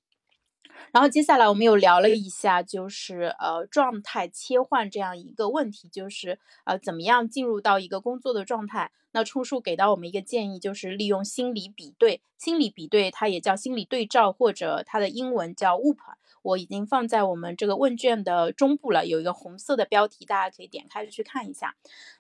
[0.93, 8.93] 然后接下来我们又聊了一下，就是呃状态切换这样一个问题，就是呃怎么样进入到一个工作的状态。
[9.12, 12.21] 那冲叔给到我们一个建议，就是利用心理比对。
[12.37, 15.97] 心理比对它也叫心理对照，或者它的英文叫 WOOP。
[16.43, 21.75] 我已经放在我们这个问卷的中部了，有一个红色的标题，大家可以点开去看一下。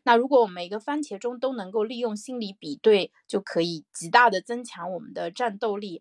[0.04, 6.00] 那如果我们每个番茄钟都能够利用心理比对，就可以极大的增强我们的战斗力。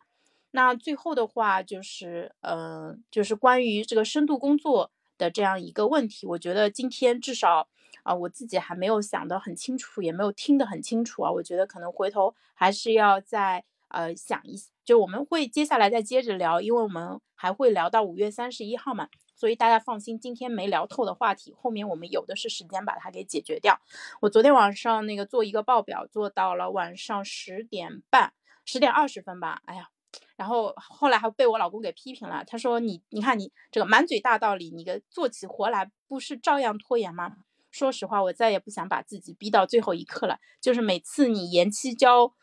[0.55, 7.67] 那最后的话就是，嗯，就是关于这个深度工作的这样一个问题，我觉得今天至少
[8.03, 11.31] 啊，我自己还没有想得很清楚，也没有听得很清楚啊。
[11.31, 23.81] 我觉得可能回头还是要再呃想一，就我们会接下来再接着聊，因为我们还会聊到五月三十一号嘛，所以大家放心，今天没聊透的话题，后面我们有的是时间把它给解决掉。
[24.21, 28.33] 我昨天晚上那个做一个报表，做到了晚上十点半，
[28.65, 29.89] 十点二十分吧，哎呀。
[30.35, 37.37] 然后后来还被我老公给批评了，他说你你看你这个满嘴大道理，你个做起活来不是照样拖延吗？
[37.71, 40.37] 说实话，我再也不想把自己逼到最后一刻了。
[40.61, 42.33] 就是每次你延期交，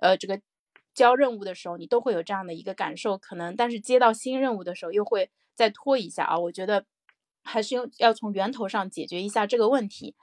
[0.00, 0.40] 呃，这个
[0.94, 6.38] 交任务的时候，你都会有这样的一个感受，可能但是接到新任务的时候又会再拖一下啊。
[6.38, 6.86] 我觉得
[7.42, 10.14] 还是要要从源头上解决一下这个问题。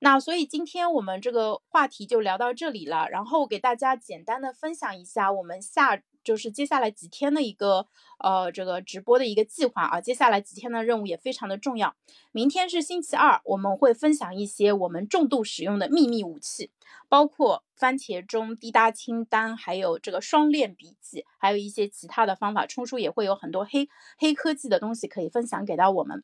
[0.00, 6.02] 那所以今天我们这个话题就聊到这里了，然后给大家简单的分享一下我们下。
[6.22, 7.86] 就是接下来几天的一个
[8.18, 11.94] 呃这个直播的一个计划啊，接下来几天的任务也非常的重要。
[12.30, 16.70] 明天是星期二，我们会分享一些我们重度使用的秘密武器，
[17.08, 22.66] 包括番茄钟、滴答清单，还有这个双链笔记，还有一些其他的方法。
[22.66, 26.22] 冲叔也会有很多黑黑科技的东西可以分享给到我们。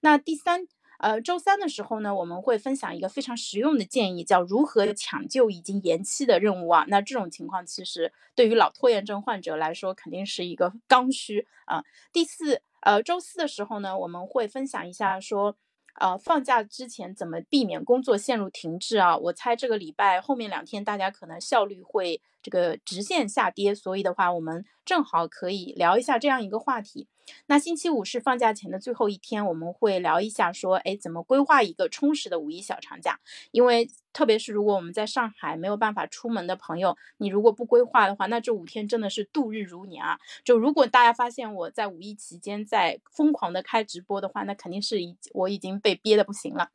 [0.00, 0.66] 那第三。
[1.02, 6.84] 呃，周三的时候呢，我们会分享一个非常实用的建议，叫如何抢救已经延期的任务啊。
[6.88, 11.82] 那这种情况其实对于老拖延症患者来说，肯定是一个刚需啊。
[12.12, 15.56] 第四，呃，周四的时候呢，我们会分享一下说。
[16.00, 19.14] 呃，放假之前怎么避免工作陷入停滞啊？
[19.14, 27.08] 我猜这个礼拜后面两天大家可能效率会这个直线下跌，所以的话，我们正好可以聊一下这样一个话题。
[27.46, 33.20] 那星期五是放假前的最后一天，我们会聊一下说，哎，怎么规划一个充实的五一小长假？
[33.50, 40.18] 因为特别是如果我们在上海没有办法出门的朋友，你如果不规划的话，那这五天真的是度日如年啊！
[40.44, 46.70] 就如果大家发现我在五一期间在疯狂的开直播的话，那肯定是已我已经被憋得不行了。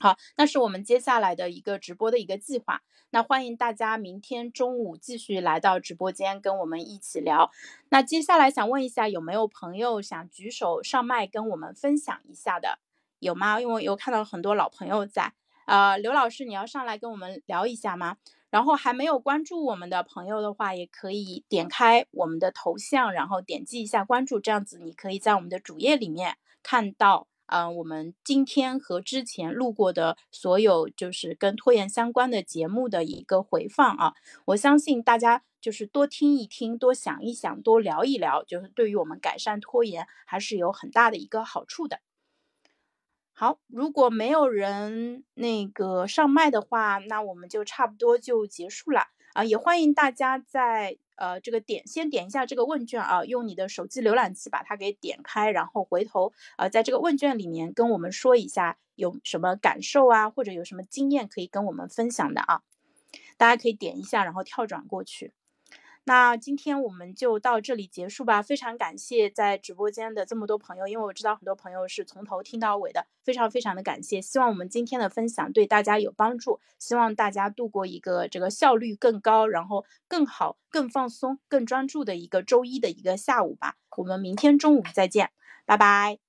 [0.00, 2.82] 好，那是我们接下来的一个直播的一个计划。
[3.10, 7.50] 那欢迎大家明天中午继续来到直播间跟我们一起聊。
[7.88, 12.78] 那接下来想问一下，有没有朋友想举手上麦跟我们分享一下的？
[13.18, 13.60] 有吗？
[13.60, 15.32] 因为有看到很多老朋友在。
[15.64, 18.18] 呃，刘老师，你要上来跟我们聊一下吗？
[18.50, 27.26] 然后还没有关注我们的朋友的话，也可以点开我们的头像，然后点击一下关注，这样子你可以在我们的主页里面看到。
[27.48, 34.14] 嗯，我们今天和之前录过的所有就是跟拖延相关的节目的一个回放啊，
[34.46, 42.00] 我相信大家就是多听一听，多想一想，多聊一聊，就是对于我们改善拖延还是有很大的一个好处的。
[43.32, 50.98] 好，如果没有人那个上麦的话，那我们就差不多就结束了啊，也欢迎大家在。
[51.18, 62.62] 呃，这个点先点一下这个问卷啊，用你的手机浏览器把它给点开，然后回头呃，在这个问卷里面跟我们说一下有什么感受啊，或者有什么经验可以跟我们分享的啊，
[63.36, 65.32] 大家可以点一下，然后跳转过去。
[66.08, 68.40] 那今天我们就到这里结束吧。
[68.40, 74.18] 非常感谢在直播间的这么多朋友，因为我知道很多朋友是从头听到尾的，非常非常的感谢。
[74.22, 83.74] 希望我们今天的分享对大家有帮助，希望大家度过一个这个效率更高，然后更好、更放松、更专注的一个周一的一个下午吧。
[83.98, 85.30] 我们明天中午再见，
[85.66, 86.27] 拜拜。